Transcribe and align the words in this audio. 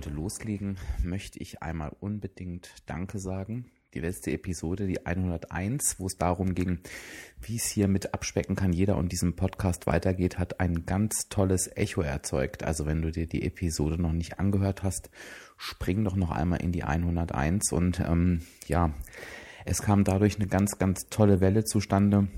heute 0.00 0.08
loslegen, 0.08 0.78
möchte 1.02 1.38
ich 1.40 1.62
einmal 1.62 1.94
unbedingt 2.00 2.70
Danke 2.86 3.18
sagen. 3.18 3.66
Die 3.92 4.00
letzte 4.00 4.30
Episode, 4.30 4.86
die 4.86 5.04
101, 5.04 5.96
wo 5.98 6.06
es 6.06 6.16
darum 6.16 6.54
ging, 6.54 6.78
wie 7.38 7.56
es 7.56 7.66
hier 7.66 7.86
mit 7.86 8.14
Abspecken 8.14 8.56
kann 8.56 8.72
jeder 8.72 8.96
und 8.96 9.12
diesem 9.12 9.36
Podcast 9.36 9.86
weitergeht, 9.86 10.38
hat 10.38 10.58
ein 10.58 10.86
ganz 10.86 11.28
tolles 11.28 11.70
Echo 11.76 12.00
erzeugt. 12.00 12.62
Also 12.62 12.86
wenn 12.86 13.02
du 13.02 13.12
dir 13.12 13.26
die 13.26 13.42
Episode 13.42 14.00
noch 14.00 14.14
nicht 14.14 14.38
angehört 14.38 14.82
hast, 14.82 15.10
spring 15.58 16.02
doch 16.02 16.16
noch 16.16 16.30
einmal 16.30 16.62
in 16.62 16.72
die 16.72 16.84
101 16.84 17.70
und 17.70 18.00
ähm, 18.00 18.40
ja, 18.68 18.94
es 19.66 19.82
kam 19.82 20.04
dadurch 20.04 20.36
eine 20.36 20.46
ganz, 20.46 20.78
ganz 20.78 21.10
tolle 21.10 21.42
Welle 21.42 21.64
zustande. 21.64 22.28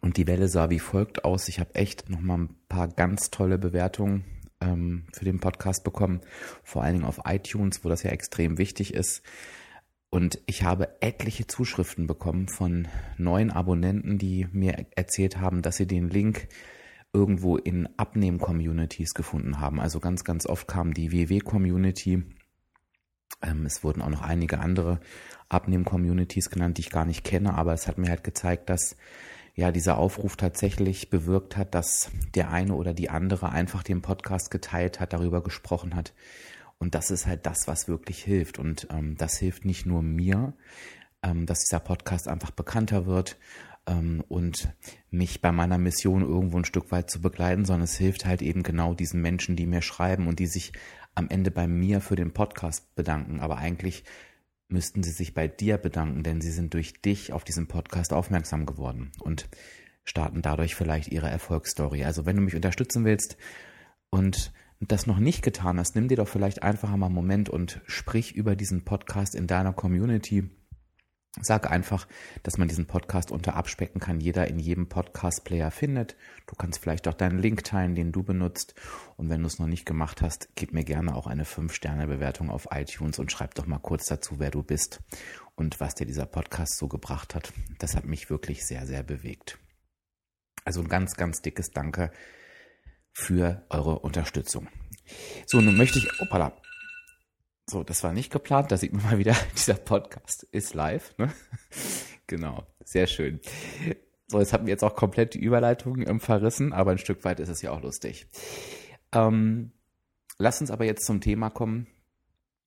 Und 0.00 0.16
die 0.16 0.26
Welle 0.26 0.48
sah 0.48 0.68
wie 0.68 0.80
folgt 0.80 1.24
aus. 1.24 1.46
Ich 1.46 1.60
habe 1.60 1.76
echt 1.76 2.10
noch 2.10 2.20
mal 2.20 2.38
ein 2.38 2.56
paar 2.68 2.88
ganz 2.88 3.30
tolle 3.30 3.56
Bewertungen 3.56 4.24
ähm, 4.62 5.04
für 5.12 5.24
den 5.24 5.40
Podcast 5.40 5.84
bekommen, 5.84 6.20
vor 6.62 6.82
allen 6.82 6.94
Dingen 6.94 7.06
auf 7.06 7.20
iTunes, 7.24 7.84
wo 7.84 7.88
das 7.88 8.02
ja 8.02 8.10
extrem 8.10 8.58
wichtig 8.58 8.94
ist. 8.94 9.22
Und 10.10 10.40
ich 10.46 10.62
habe 10.62 11.00
etliche 11.00 11.46
Zuschriften 11.46 12.06
bekommen 12.06 12.48
von 12.48 12.86
neuen 13.16 13.50
Abonnenten, 13.50 14.18
die 14.18 14.46
mir 14.52 14.86
erzählt 14.94 15.38
haben, 15.38 15.62
dass 15.62 15.76
sie 15.76 15.86
den 15.86 16.08
Link 16.08 16.48
irgendwo 17.14 17.56
in 17.56 17.88
Abnehm-Communities 17.96 19.14
gefunden 19.14 19.58
haben. 19.58 19.80
Also 19.80 20.00
ganz, 20.00 20.24
ganz 20.24 20.46
oft 20.46 20.68
kam 20.68 20.94
die 20.94 21.12
WW-Community. 21.12 22.24
Ähm, 23.42 23.66
es 23.66 23.82
wurden 23.82 24.02
auch 24.02 24.10
noch 24.10 24.22
einige 24.22 24.60
andere 24.60 25.00
Abnehm-Communities 25.48 26.50
genannt, 26.50 26.78
die 26.78 26.82
ich 26.82 26.90
gar 26.90 27.04
nicht 27.04 27.24
kenne, 27.24 27.54
aber 27.54 27.72
es 27.72 27.88
hat 27.88 27.98
mir 27.98 28.08
halt 28.08 28.24
gezeigt, 28.24 28.70
dass 28.70 28.96
ja 29.54 29.70
dieser 29.70 29.98
Aufruf 29.98 30.36
tatsächlich 30.36 31.10
bewirkt 31.10 31.56
hat, 31.56 31.74
dass 31.74 32.10
der 32.34 32.50
eine 32.50 32.74
oder 32.74 32.94
die 32.94 33.10
andere 33.10 33.50
einfach 33.50 33.82
den 33.82 34.02
Podcast 34.02 34.50
geteilt 34.50 35.00
hat, 35.00 35.12
darüber 35.12 35.42
gesprochen 35.42 35.94
hat. 35.94 36.14
Und 36.78 36.94
das 36.94 37.10
ist 37.10 37.26
halt 37.26 37.46
das, 37.46 37.68
was 37.68 37.86
wirklich 37.86 38.22
hilft. 38.22 38.58
Und 38.58 38.88
ähm, 38.90 39.16
das 39.16 39.36
hilft 39.38 39.64
nicht 39.64 39.86
nur 39.86 40.02
mir, 40.02 40.54
ähm, 41.22 41.46
dass 41.46 41.60
dieser 41.60 41.80
Podcast 41.80 42.28
einfach 42.28 42.50
bekannter 42.50 43.06
wird 43.06 43.38
ähm, 43.86 44.24
und 44.28 44.72
mich 45.10 45.40
bei 45.40 45.52
meiner 45.52 45.78
Mission 45.78 46.22
irgendwo 46.22 46.58
ein 46.58 46.64
Stück 46.64 46.90
weit 46.90 47.10
zu 47.10 47.20
begleiten, 47.20 47.64
sondern 47.64 47.84
es 47.84 47.96
hilft 47.96 48.24
halt 48.24 48.42
eben 48.42 48.62
genau 48.62 48.94
diesen 48.94 49.20
Menschen, 49.20 49.54
die 49.54 49.66
mir 49.66 49.82
schreiben 49.82 50.26
und 50.26 50.38
die 50.38 50.46
sich 50.46 50.72
am 51.14 51.28
Ende 51.28 51.50
bei 51.50 51.66
mir 51.66 52.00
für 52.00 52.16
den 52.16 52.32
Podcast 52.32 52.94
bedanken, 52.94 53.40
aber 53.40 53.58
eigentlich 53.58 54.04
müssten 54.72 55.02
sie 55.02 55.10
sich 55.10 55.34
bei 55.34 55.48
dir 55.48 55.78
bedanken, 55.78 56.22
denn 56.22 56.40
sie 56.40 56.50
sind 56.50 56.74
durch 56.74 57.00
dich 57.00 57.32
auf 57.32 57.44
diesen 57.44 57.68
Podcast 57.68 58.12
aufmerksam 58.12 58.66
geworden 58.66 59.12
und 59.20 59.48
starten 60.04 60.42
dadurch 60.42 60.74
vielleicht 60.74 61.08
ihre 61.12 61.28
Erfolgsstory. 61.28 62.04
Also 62.04 62.26
wenn 62.26 62.36
du 62.36 62.42
mich 62.42 62.56
unterstützen 62.56 63.04
willst 63.04 63.36
und 64.10 64.52
das 64.80 65.06
noch 65.06 65.18
nicht 65.18 65.42
getan 65.42 65.78
hast, 65.78 65.94
nimm 65.94 66.08
dir 66.08 66.16
doch 66.16 66.28
vielleicht 66.28 66.62
einfach 66.62 66.94
mal 66.96 67.06
einen 67.06 67.14
Moment 67.14 67.48
und 67.48 67.80
sprich 67.86 68.34
über 68.34 68.56
diesen 68.56 68.84
Podcast 68.84 69.34
in 69.34 69.46
deiner 69.46 69.72
Community 69.72 70.50
Sag 71.40 71.70
einfach, 71.70 72.06
dass 72.42 72.58
man 72.58 72.68
diesen 72.68 72.86
Podcast 72.86 73.30
unter 73.30 73.56
abspecken 73.56 74.02
kann, 74.02 74.20
jeder 74.20 74.48
in 74.48 74.58
jedem 74.58 74.90
Podcast-Player 74.90 75.70
findet. 75.70 76.14
Du 76.46 76.54
kannst 76.54 76.78
vielleicht 76.78 77.08
auch 77.08 77.14
deinen 77.14 77.38
Link 77.38 77.64
teilen, 77.64 77.94
den 77.94 78.12
du 78.12 78.22
benutzt. 78.22 78.74
Und 79.16 79.30
wenn 79.30 79.40
du 79.40 79.46
es 79.46 79.58
noch 79.58 79.66
nicht 79.66 79.86
gemacht 79.86 80.20
hast, 80.20 80.50
gib 80.56 80.74
mir 80.74 80.84
gerne 80.84 81.14
auch 81.14 81.26
eine 81.26 81.44
5-Sterne-Bewertung 81.44 82.50
auf 82.50 82.68
iTunes 82.70 83.18
und 83.18 83.32
schreib 83.32 83.54
doch 83.54 83.64
mal 83.64 83.78
kurz 83.78 84.06
dazu, 84.06 84.38
wer 84.40 84.50
du 84.50 84.62
bist 84.62 85.00
und 85.54 85.80
was 85.80 85.94
dir 85.94 86.04
dieser 86.04 86.26
Podcast 86.26 86.76
so 86.76 86.86
gebracht 86.86 87.34
hat. 87.34 87.54
Das 87.78 87.96
hat 87.96 88.04
mich 88.04 88.28
wirklich 88.28 88.66
sehr, 88.66 88.86
sehr 88.86 89.02
bewegt. 89.02 89.58
Also 90.66 90.82
ein 90.82 90.88
ganz, 90.88 91.16
ganz 91.16 91.40
dickes 91.40 91.70
Danke 91.70 92.12
für 93.14 93.64
eure 93.70 94.00
Unterstützung. 94.00 94.68
So, 95.46 95.62
nun 95.62 95.76
möchte 95.76 95.98
ich, 95.98 96.20
opala, 96.20 96.52
so, 97.72 97.82
das 97.82 98.04
war 98.04 98.12
nicht 98.12 98.30
geplant. 98.30 98.70
Da 98.70 98.76
sieht 98.76 98.92
man 98.92 99.02
mal 99.02 99.18
wieder, 99.18 99.34
dieser 99.56 99.74
Podcast 99.74 100.44
ist 100.52 100.74
live. 100.74 101.16
Ne? 101.18 101.32
genau, 102.26 102.64
sehr 102.84 103.06
schön. 103.06 103.40
So, 104.28 104.38
jetzt 104.38 104.52
haben 104.52 104.66
wir 104.66 104.72
jetzt 104.72 104.84
auch 104.84 104.94
komplett 104.94 105.34
die 105.34 105.40
Überleitung 105.40 106.06
ähm, 106.06 106.20
verrissen, 106.20 106.72
aber 106.72 106.92
ein 106.92 106.98
Stück 106.98 107.24
weit 107.24 107.40
ist 107.40 107.48
es 107.48 107.62
ja 107.62 107.72
auch 107.72 107.82
lustig. 107.82 108.28
Ähm, 109.12 109.72
lass 110.38 110.60
uns 110.60 110.70
aber 110.70 110.84
jetzt 110.84 111.04
zum 111.04 111.20
Thema 111.20 111.50
kommen. 111.50 111.86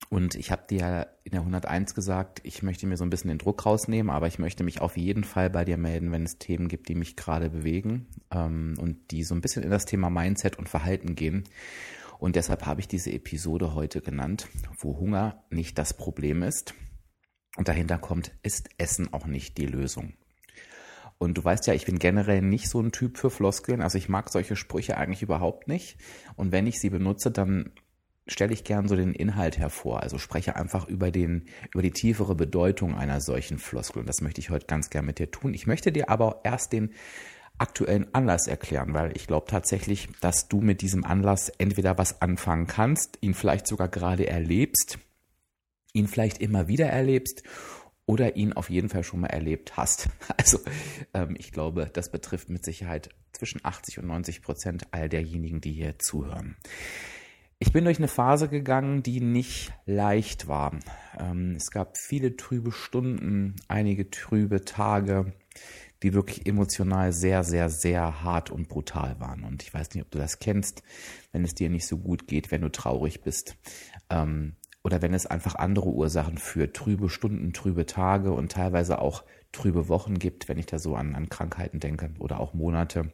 Und 0.09 0.35
ich 0.35 0.51
habe 0.51 0.67
dir 0.69 0.79
ja 0.79 1.01
in 1.23 1.31
der 1.31 1.39
101 1.39 1.95
gesagt, 1.95 2.39
ich 2.43 2.61
möchte 2.61 2.85
mir 2.85 2.97
so 2.97 3.03
ein 3.03 3.09
bisschen 3.09 3.29
den 3.29 3.39
Druck 3.39 3.65
rausnehmen, 3.65 4.11
aber 4.11 4.27
ich 4.27 4.37
möchte 4.37 4.63
mich 4.63 4.81
auf 4.81 4.97
jeden 4.97 5.23
Fall 5.23 5.49
bei 5.49 5.65
dir 5.65 5.77
melden, 5.77 6.11
wenn 6.11 6.23
es 6.23 6.37
Themen 6.37 6.67
gibt, 6.67 6.89
die 6.89 6.95
mich 6.95 7.15
gerade 7.15 7.49
bewegen 7.49 8.07
ähm, 8.31 8.75
und 8.79 9.11
die 9.11 9.23
so 9.23 9.33
ein 9.33 9.41
bisschen 9.41 9.63
in 9.63 9.71
das 9.71 9.85
Thema 9.85 10.09
Mindset 10.09 10.59
und 10.59 10.69
Verhalten 10.69 11.15
gehen. 11.15 11.45
Und 12.19 12.35
deshalb 12.35 12.65
habe 12.65 12.81
ich 12.81 12.87
diese 12.87 13.11
Episode 13.11 13.75
heute 13.75 14.01
genannt, 14.01 14.47
wo 14.79 14.97
Hunger 14.97 15.43
nicht 15.49 15.77
das 15.77 15.95
Problem 15.95 16.43
ist. 16.43 16.73
Und 17.57 17.67
dahinter 17.67 17.97
kommt, 17.97 18.31
ist 18.43 18.69
Essen 18.77 19.13
auch 19.13 19.25
nicht 19.25 19.57
die 19.57 19.65
Lösung. 19.65 20.13
Und 21.17 21.37
du 21.37 21.43
weißt 21.43 21.67
ja, 21.67 21.73
ich 21.73 21.85
bin 21.85 21.99
generell 21.99 22.41
nicht 22.41 22.69
so 22.69 22.81
ein 22.81 22.91
Typ 22.91 23.17
für 23.17 23.29
Floskeln. 23.29 23.81
Also 23.81 23.97
ich 23.97 24.09
mag 24.09 24.29
solche 24.29 24.55
Sprüche 24.55 24.97
eigentlich 24.97 25.21
überhaupt 25.21 25.67
nicht. 25.67 25.97
Und 26.35 26.51
wenn 26.51 26.67
ich 26.67 26.79
sie 26.79 26.89
benutze, 26.89 27.31
dann 27.31 27.71
stelle 28.27 28.53
ich 28.53 28.63
gern 28.63 28.87
so 28.87 28.95
den 28.95 29.13
Inhalt 29.13 29.57
hervor. 29.57 30.01
Also 30.01 30.17
spreche 30.17 30.55
einfach 30.55 30.87
über 30.87 31.11
den, 31.11 31.45
über 31.71 31.81
die 31.81 31.91
tiefere 31.91 32.35
Bedeutung 32.35 32.95
einer 32.95 33.21
solchen 33.21 33.59
Floskel. 33.59 34.01
Und 34.01 34.09
das 34.09 34.21
möchte 34.21 34.41
ich 34.41 34.49
heute 34.49 34.65
ganz 34.65 34.89
gern 34.89 35.05
mit 35.05 35.19
dir 35.19 35.31
tun. 35.31 35.53
Ich 35.53 35.67
möchte 35.67 35.91
dir 35.91 36.09
aber 36.09 36.41
erst 36.43 36.73
den 36.73 36.91
aktuellen 37.57 38.13
Anlass 38.13 38.47
erklären, 38.47 38.93
weil 38.93 39.15
ich 39.15 39.27
glaube 39.27 39.47
tatsächlich, 39.49 40.09
dass 40.21 40.47
du 40.47 40.61
mit 40.61 40.81
diesem 40.81 41.05
Anlass 41.05 41.49
entweder 41.49 41.97
was 41.97 42.21
anfangen 42.21 42.67
kannst, 42.67 43.17
ihn 43.21 43.33
vielleicht 43.33 43.67
sogar 43.67 43.87
gerade 43.87 44.27
erlebst, 44.27 44.99
ihn 45.93 46.07
vielleicht 46.07 46.39
immer 46.39 46.67
wieder 46.67 46.87
erlebst 46.87 47.43
oder 48.05 48.35
ihn 48.35 48.53
auf 48.53 48.69
jeden 48.69 48.89
Fall 48.89 49.03
schon 49.03 49.21
mal 49.21 49.27
erlebt 49.27 49.77
hast. 49.77 50.09
Also 50.37 50.59
ähm, 51.13 51.35
ich 51.39 51.51
glaube, 51.51 51.89
das 51.91 52.11
betrifft 52.11 52.49
mit 52.49 52.65
Sicherheit 52.65 53.09
zwischen 53.31 53.61
80 53.63 53.99
und 53.99 54.07
90 54.07 54.41
Prozent 54.41 54.87
all 54.91 55.09
derjenigen, 55.09 55.61
die 55.61 55.71
hier 55.71 55.97
zuhören. 55.97 56.55
Ich 57.57 57.71
bin 57.71 57.85
durch 57.85 57.97
eine 57.97 58.09
Phase 58.09 58.49
gegangen, 58.49 59.01
die 59.01 59.21
nicht 59.21 59.73
leicht 59.85 60.47
war. 60.47 60.77
Ähm, 61.17 61.55
es 61.55 61.71
gab 61.71 61.97
viele 61.97 62.35
trübe 62.35 62.71
Stunden, 62.71 63.55
einige 63.67 64.09
trübe 64.09 64.65
Tage 64.65 65.33
die 66.03 66.13
wirklich 66.13 66.45
emotional 66.45 67.11
sehr, 67.13 67.43
sehr, 67.43 67.69
sehr 67.69 68.23
hart 68.23 68.51
und 68.51 68.67
brutal 68.67 69.19
waren. 69.19 69.43
Und 69.43 69.63
ich 69.63 69.73
weiß 69.73 69.93
nicht, 69.93 70.03
ob 70.03 70.11
du 70.11 70.17
das 70.17 70.39
kennst, 70.39 70.83
wenn 71.31 71.43
es 71.43 71.55
dir 71.55 71.69
nicht 71.69 71.87
so 71.87 71.97
gut 71.97 72.27
geht, 72.27 72.51
wenn 72.51 72.61
du 72.61 72.71
traurig 72.71 73.21
bist. 73.21 73.55
Ähm, 74.09 74.55
oder 74.83 75.01
wenn 75.01 75.13
es 75.13 75.25
einfach 75.25 75.55
andere 75.55 75.89
Ursachen 75.89 76.37
für 76.37 76.71
trübe 76.71 77.09
Stunden, 77.09 77.53
trübe 77.53 77.85
Tage 77.85 78.31
und 78.31 78.51
teilweise 78.51 78.99
auch 78.99 79.23
trübe 79.51 79.87
Wochen 79.87 80.19
gibt, 80.19 80.47
wenn 80.47 80.59
ich 80.59 80.67
da 80.67 80.77
so 80.77 80.95
an, 80.95 81.15
an 81.15 81.29
Krankheiten 81.29 81.79
denke 81.79 82.11
oder 82.19 82.39
auch 82.39 82.53
Monate. 82.53 83.11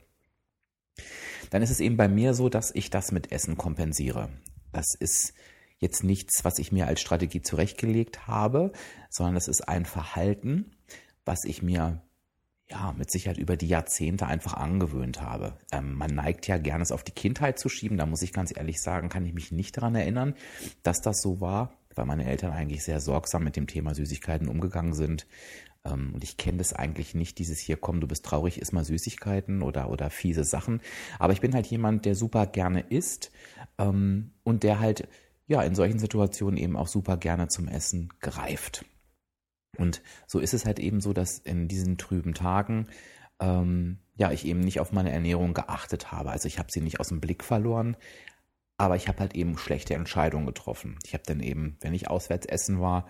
Dann 1.50 1.62
ist 1.62 1.70
es 1.70 1.80
eben 1.80 1.98
bei 1.98 2.08
mir 2.08 2.34
so, 2.34 2.50
dass 2.50 2.76
ich 2.76 2.90
das 2.90 3.12
mit 3.12 3.32
Essen 3.32 3.58
kompensiere. 3.58 4.30
Das 4.74 4.96
ist 5.00 5.34
jetzt 5.78 6.04
nichts, 6.04 6.44
was 6.44 6.60
ich 6.60 6.72
mir 6.72 6.88
als 6.88 7.02
Strategie 7.02 7.42
zurechtgelegt 7.42 8.28
habe, 8.28 8.72
sondern 9.10 9.36
das 9.36 9.48
ist 9.48 9.68
ein 9.68 9.86
Verhalten, 9.86 10.76
was 11.26 11.44
ich 11.44 11.62
mir 11.62 12.02
ja, 12.72 12.94
mit 12.98 13.12
Sicherheit 13.12 13.38
über 13.38 13.58
die 13.58 13.68
Jahrzehnte 13.68 14.26
einfach 14.26 14.54
angewöhnt 14.54 15.22
habe. 15.22 15.58
Ähm, 15.72 15.94
man 15.96 16.16
neigt 16.16 16.48
ja 16.48 16.58
gerne 16.58 16.82
es 16.82 16.92
auf 16.92 17.04
die 17.04 17.12
Kindheit 17.12 17.60
zu 17.60 17.70
schieben. 17.70 17.98
Da 17.98 18.06
muss 18.06 18.22
ich 18.22 18.34
ganz 18.34 18.56
ehrlich 18.56 18.82
sagen, 18.82 19.10
kann 19.10 19.26
ich 19.26 19.34
mich 19.34 19.52
nicht 19.52 19.78
daran 19.78 19.96
erinnern, 19.96 20.36
dass 20.82 21.02
das 21.02 21.22
so 21.22 21.42
war, 21.42 21.74
weil 21.96 22.06
meine 22.06 22.26
Eltern 22.26 22.52
eigentlich 22.52 22.84
sehr 22.84 23.02
sorgsam 23.02 23.44
mit 23.44 23.56
dem 23.56 23.68
Thema 23.68 23.94
Süßigkeiten 23.94 24.48
umgegangen 24.48 24.94
sind. 24.94 25.28
Ähm, 25.84 26.12
und 26.14 26.24
ich 26.24 26.38
kenne 26.38 26.60
das 26.60 26.74
eigentlich 26.74 27.14
nicht, 27.14 27.40
dieses 27.40 27.60
hier, 27.60 27.76
komm, 27.76 28.00
du 28.00 28.08
bist 28.08 28.26
traurig, 28.26 28.62
iss 28.62 28.72
mal 28.72 28.86
Süßigkeiten 28.86 29.62
oder, 29.62 29.90
oder 29.90 30.10
fiese 30.10 30.46
Sachen. 30.46 30.82
Aber 31.20 31.34
ich 31.34 31.42
bin 31.42 31.54
halt 31.54 31.68
jemand, 31.68 32.06
der 32.06 32.16
super 32.16 32.48
gerne 32.48 32.82
isst 32.82 33.32
ähm, 33.78 34.32
und 34.44 34.64
der 34.64 34.80
halt 34.80 35.08
ja 35.48 35.62
in 35.62 35.76
solchen 35.76 36.00
Situationen 36.00 36.58
eben 36.58 36.78
auch 36.78 36.88
super 36.88 37.18
gerne 37.18 37.50
zum 37.50 37.68
Essen 37.68 38.10
greift. 38.22 38.86
Und 39.78 40.02
so 40.28 40.40
ist 40.40 40.54
es 40.54 40.66
halt 40.66 40.80
eben 40.80 41.02
so, 41.02 41.14
dass 41.14 41.38
in 41.40 41.68
diesen 41.68 41.98
trüben 41.98 42.34
Tagen 42.34 42.88
ähm, 43.40 44.00
ja 44.16 44.32
ich 44.32 44.46
eben 44.46 44.60
nicht 44.60 44.80
auf 44.80 44.92
meine 44.92 45.12
Ernährung 45.12 45.54
geachtet 45.54 46.12
habe. 46.12 46.32
Also 46.32 46.48
ich 46.48 46.60
habe 46.60 46.70
sie 46.72 46.82
nicht 46.82 47.00
aus 47.00 47.10
dem 47.10 47.22
Blick 47.22 47.44
verloren, 47.44 47.98
aber 48.78 48.96
ich 48.96 49.08
habe 49.08 49.20
halt 49.20 49.36
eben 49.36 49.58
schlechte 49.58 49.94
Entscheidungen 49.94 50.46
getroffen. 50.46 50.98
Ich 51.06 51.14
habe 51.14 51.24
dann 51.26 51.40
eben, 51.40 51.78
wenn 51.82 51.94
ich 51.94 52.10
auswärts 52.10 52.46
essen 52.46 52.80
war, 52.82 53.08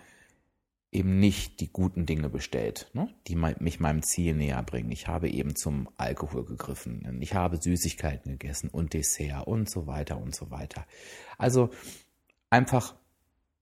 eben 0.91 1.19
nicht 1.19 1.61
die 1.61 1.71
guten 1.71 2.05
Dinge 2.05 2.29
bestellt, 2.29 2.89
ne, 2.93 3.07
die 3.27 3.35
mich 3.35 3.79
meinem 3.79 4.03
Ziel 4.03 4.35
näher 4.35 4.61
bringen. 4.63 4.91
Ich 4.91 5.07
habe 5.07 5.29
eben 5.29 5.55
zum 5.55 5.89
Alkohol 5.95 6.43
gegriffen. 6.43 7.19
Ich 7.21 7.33
habe 7.33 7.61
Süßigkeiten 7.61 8.31
gegessen 8.31 8.69
und 8.69 8.93
Dessert 8.93 9.47
und 9.47 9.69
so 9.69 9.87
weiter 9.87 10.17
und 10.17 10.35
so 10.35 10.51
weiter. 10.51 10.85
Also 11.37 11.69
einfach 12.49 12.95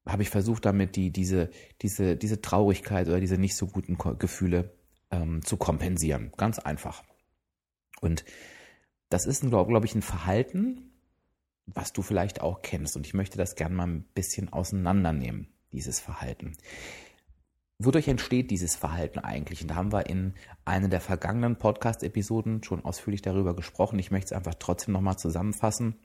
habe 0.05 0.23
ich 0.23 0.29
versucht, 0.29 0.65
damit 0.65 0.95
die, 0.95 1.11
diese, 1.11 1.49
diese, 1.81 2.15
diese 2.15 2.41
Traurigkeit 2.41 3.07
oder 3.07 3.19
diese 3.19 3.37
nicht 3.37 3.55
so 3.55 3.67
guten 3.67 3.97
Gefühle 4.17 4.73
ähm, 5.11 5.43
zu 5.43 5.57
kompensieren. 5.57 6.31
Ganz 6.37 6.59
einfach. 6.59 7.03
Und 8.01 8.25
das 9.09 9.25
ist, 9.25 9.41
glaube 9.41 9.69
glaub 9.69 9.85
ich, 9.85 9.95
ein 9.95 10.01
Verhalten, 10.01 10.91
was 11.65 11.93
du 11.93 12.01
vielleicht 12.01 12.41
auch 12.41 12.61
kennst. 12.61 12.95
Und 12.95 13.05
ich 13.05 13.13
möchte 13.13 13.37
das 13.37 13.55
gerne 13.55 13.75
mal 13.75 13.87
ein 13.87 14.03
bisschen 14.13 14.51
auseinandernehmen, 14.51 15.47
dieses 15.71 15.99
Verhalten. 15.99 16.57
Wodurch 17.81 18.07
entsteht 18.07 18.51
dieses 18.51 18.75
Verhalten 18.75 19.19
eigentlich? 19.19 19.61
Und 19.61 19.69
da 19.69 19.75
haben 19.75 19.93
wir 19.93 20.07
in 20.07 20.33
einer 20.65 20.89
der 20.89 20.99
vergangenen 20.99 21.57
Podcast-Episoden 21.57 22.61
schon 22.63 22.83
ausführlich 22.83 23.21
darüber 23.21 23.55
gesprochen. 23.55 23.99
Ich 23.99 24.11
möchte 24.11 24.33
es 24.33 24.37
einfach 24.37 24.55
trotzdem 24.55 24.93
nochmal 24.93 25.17
zusammenfassen. 25.17 25.95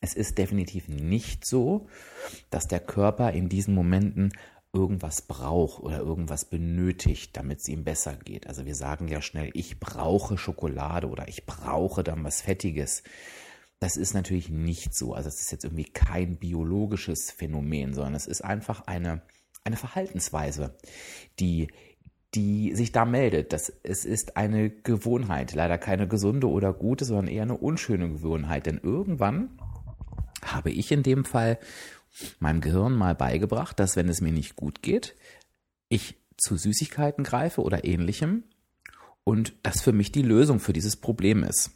Es 0.00 0.14
ist 0.14 0.38
definitiv 0.38 0.88
nicht 0.88 1.44
so, 1.44 1.88
dass 2.48 2.68
der 2.68 2.80
Körper 2.80 3.32
in 3.32 3.48
diesen 3.48 3.74
Momenten 3.74 4.32
irgendwas 4.72 5.22
braucht 5.22 5.82
oder 5.82 5.98
irgendwas 5.98 6.44
benötigt, 6.44 7.36
damit 7.36 7.60
es 7.60 7.68
ihm 7.68 7.84
besser 7.84 8.16
geht. 8.16 8.46
Also 8.46 8.66
wir 8.66 8.74
sagen 8.74 9.08
ja 9.08 9.20
schnell, 9.20 9.50
ich 9.54 9.80
brauche 9.80 10.38
Schokolade 10.38 11.08
oder 11.08 11.28
ich 11.28 11.44
brauche 11.44 12.04
dann 12.04 12.22
was 12.22 12.40
Fettiges. 12.40 13.02
Das 13.80 13.96
ist 13.96 14.14
natürlich 14.14 14.48
nicht 14.48 14.94
so. 14.94 15.12
Also 15.14 15.28
es 15.28 15.40
ist 15.40 15.52
jetzt 15.52 15.64
irgendwie 15.64 15.90
kein 15.90 16.36
biologisches 16.36 17.30
Phänomen, 17.30 17.94
sondern 17.94 18.14
es 18.14 18.26
ist 18.26 18.42
einfach 18.42 18.86
eine, 18.86 19.22
eine 19.64 19.76
Verhaltensweise, 19.76 20.76
die, 21.40 21.68
die 22.34 22.74
sich 22.76 22.92
da 22.92 23.04
meldet. 23.04 23.52
Das, 23.52 23.72
es 23.82 24.04
ist 24.04 24.36
eine 24.36 24.70
Gewohnheit, 24.70 25.52
leider 25.52 25.78
keine 25.78 26.06
gesunde 26.06 26.48
oder 26.48 26.72
gute, 26.72 27.04
sondern 27.04 27.28
eher 27.28 27.42
eine 27.42 27.56
unschöne 27.56 28.08
Gewohnheit. 28.08 28.66
Denn 28.66 28.78
irgendwann 28.78 29.58
habe 30.42 30.70
ich 30.70 30.90
in 30.92 31.02
dem 31.02 31.24
Fall 31.24 31.58
meinem 32.38 32.60
Gehirn 32.60 32.94
mal 32.94 33.14
beigebracht, 33.14 33.78
dass 33.78 33.96
wenn 33.96 34.08
es 34.08 34.20
mir 34.20 34.32
nicht 34.32 34.56
gut 34.56 34.82
geht, 34.82 35.14
ich 35.88 36.16
zu 36.36 36.56
Süßigkeiten 36.56 37.24
greife 37.24 37.62
oder 37.62 37.84
ähnlichem 37.84 38.44
und 39.24 39.52
das 39.62 39.80
für 39.80 39.92
mich 39.92 40.12
die 40.12 40.22
Lösung 40.22 40.60
für 40.60 40.72
dieses 40.72 40.96
Problem 40.96 41.44
ist. 41.44 41.70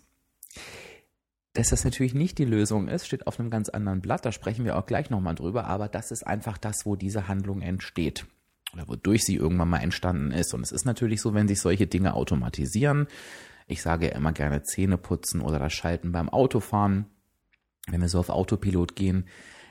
Dass 1.52 1.69
das 1.69 1.84
natürlich 1.84 2.14
nicht 2.14 2.38
die 2.38 2.44
Lösung 2.44 2.88
ist, 2.88 3.06
steht 3.06 3.28
auf 3.28 3.38
einem 3.38 3.50
ganz 3.50 3.69
anderen 3.69 4.00
Blatt, 4.00 4.25
da 4.25 4.32
sprechen 4.32 4.64
wir 4.64 4.76
auch 4.76 4.87
gleich 4.87 5.08
nochmal 5.11 5.37
drüber, 5.37 5.66
aber 5.66 5.88
das 5.88 6.11
ist 6.11 6.26
einfach 6.26 6.58
das, 6.58 6.84
wo 6.84 6.96
diese 6.96 7.28
Handlung 7.28 7.62
entsteht 7.62 8.26
oder 8.72 8.88
wodurch 8.88 9.25
sie 9.25 9.37
irgendwann 9.37 9.69
mal 9.69 9.78
entstanden 9.78 10.32
ist. 10.32 10.52
Und 10.52 10.62
es 10.62 10.72
ist 10.72 10.84
natürlich 10.84 11.20
so, 11.20 11.32
wenn 11.32 11.46
sich 11.46 11.61
solche 11.61 11.87
Dinge 11.87 12.14
automatisieren, 12.14 13.06
ich 13.66 13.82
sage 13.82 14.06
ja 14.08 14.12
immer 14.12 14.32
gerne 14.32 14.62
Zähne 14.62 14.99
putzen 14.99 15.40
oder 15.40 15.58
das 15.58 15.72
Schalten 15.72 16.11
beim 16.11 16.28
Autofahren, 16.28 17.06
wenn 17.88 18.00
wir 18.00 18.08
so 18.08 18.19
auf 18.19 18.31
Autopilot 18.31 18.96
gehen, 18.96 19.26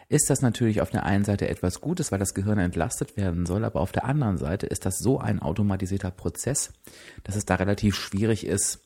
ist 0.10 0.30
das 0.30 0.42
natürlich 0.42 0.82
auf 0.82 0.92
der 0.92 1.06
einen 1.06 1.24
Seite 1.24 1.50
etwas 1.50 1.82
Gutes, 1.82 2.12
weil 2.12 2.20
das 2.20 2.34
Gehirn 2.34 2.60
entlastet 2.60 3.18
werden 3.18 3.46
soll, 3.46 3.66
aber 3.66 3.82
auf 3.82 3.92
der 3.92 4.06
anderen 4.06 4.38
Seite 4.38 4.68
ist 4.68 4.86
das 4.86 5.00
so 5.00 5.20
ein 5.20 5.40
automatisierter 5.40 6.12
Prozess, 6.12 6.74
dass 7.24 7.36
es 7.36 7.46
da 7.46 7.56
relativ 7.56 7.96
schwierig 7.96 8.46
ist, 8.46 8.84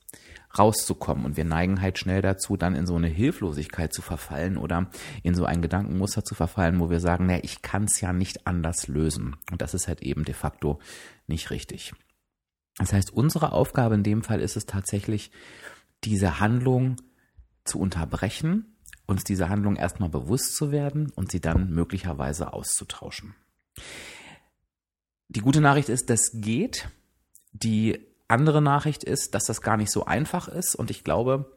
rauszukommen. 0.58 1.26
Und 1.26 1.38
wir 1.38 1.44
neigen 1.44 1.82
halt 1.82 2.00
schnell 2.00 2.22
dazu, 2.22 2.56
dann 2.56 2.76
in 2.76 2.88
so 2.88 2.96
eine 2.96 3.08
Hilflosigkeit 3.08 3.94
zu 3.94 4.02
verfallen 4.02 4.58
oder 4.58 4.90
in 5.24 5.36
so 5.36 5.46
ein 5.46 5.62
Gedankenmuster 5.62 6.24
zu 6.24 6.36
verfallen, 6.36 6.80
wo 6.80 6.90
wir 6.90 7.00
sagen, 7.00 7.26
naja, 7.26 7.42
ich 7.44 7.62
kann 7.62 7.84
es 7.84 8.00
ja 8.00 8.14
nicht 8.14 8.48
anders 8.48 8.88
lösen. 8.88 9.36
Und 9.52 9.62
das 9.62 9.74
ist 9.74 9.88
halt 9.88 10.02
eben 10.02 10.24
de 10.24 10.34
facto 10.34 10.80
nicht 11.28 11.52
richtig. 11.52 11.94
Das 12.78 12.94
heißt, 12.94 13.12
unsere 13.12 13.52
Aufgabe 13.52 13.96
in 13.96 14.04
dem 14.04 14.24
Fall 14.24 14.40
ist 14.40 14.56
es 14.56 14.66
tatsächlich, 14.66 15.32
diese 16.04 16.40
Handlung 16.40 16.98
zu 17.66 17.80
unterbrechen 17.80 18.77
uns 19.06 19.24
dieser 19.24 19.50
Handlung 19.50 19.76
erstmal 19.76 20.10
bewusst 20.10 20.56
zu 20.56 20.72
werden 20.72 21.12
und 21.16 21.32
sie 21.32 21.40
dann 21.40 21.72
möglicherweise 21.72 22.54
auszutauschen. 22.54 23.36
Die 25.30 25.42
gute 25.42 25.62
Nachricht 25.62 25.90
ist, 25.90 26.10
das 26.10 26.32
geht. 26.34 26.90
Die 27.54 28.00
andere 28.28 28.62
Nachricht 28.62 29.04
ist, 29.04 29.34
dass 29.34 29.46
das 29.46 29.62
gar 29.62 29.78
nicht 29.78 29.92
so 29.92 30.06
einfach 30.06 30.48
ist 30.48 30.76
und 30.76 30.92
ich 30.92 31.04
glaube, 31.04 31.54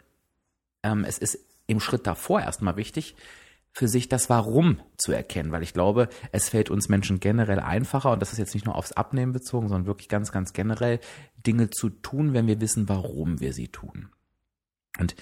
ähm, 0.83 1.05
es 1.05 1.19
ist 1.19 1.39
im 1.67 1.81
Schritt 1.81 2.07
davor 2.07 2.41
erstmal 2.41 2.77
wichtig, 2.77 3.17
für 3.73 3.89
sich 3.89 4.09
das 4.09 4.29
Warum 4.29 4.81
zu 4.97 5.13
erkennen, 5.13 5.53
weil 5.53 5.63
ich 5.63 5.73
glaube, 5.73 6.09
es 6.33 6.49
fällt 6.49 6.71
uns 6.71 6.89
Menschen 6.89 7.21
generell 7.21 7.61
einfacher, 7.61 8.13
und 8.13 8.21
das 8.21 8.33
ist 8.33 8.39
jetzt 8.39 8.55
nicht 8.55 8.67
nur 8.67 8.75
aufs 8.75 8.93
Abnehmen 8.93 9.33
bezogen, 9.33 9.69
sondern 9.69 9.87
wirklich 9.87 10.09
ganz, 10.09 10.33
ganz 10.33 10.53
generell, 10.53 10.99
Dinge 11.47 11.71
zu 11.71 11.89
tun, 11.89 12.33
wenn 12.33 12.49
wir 12.49 12.61
wissen, 12.61 12.89
warum 12.89 13.41
wir 13.41 13.53
sie 13.53 13.69
tun. 13.69 14.09
Und 14.99 15.15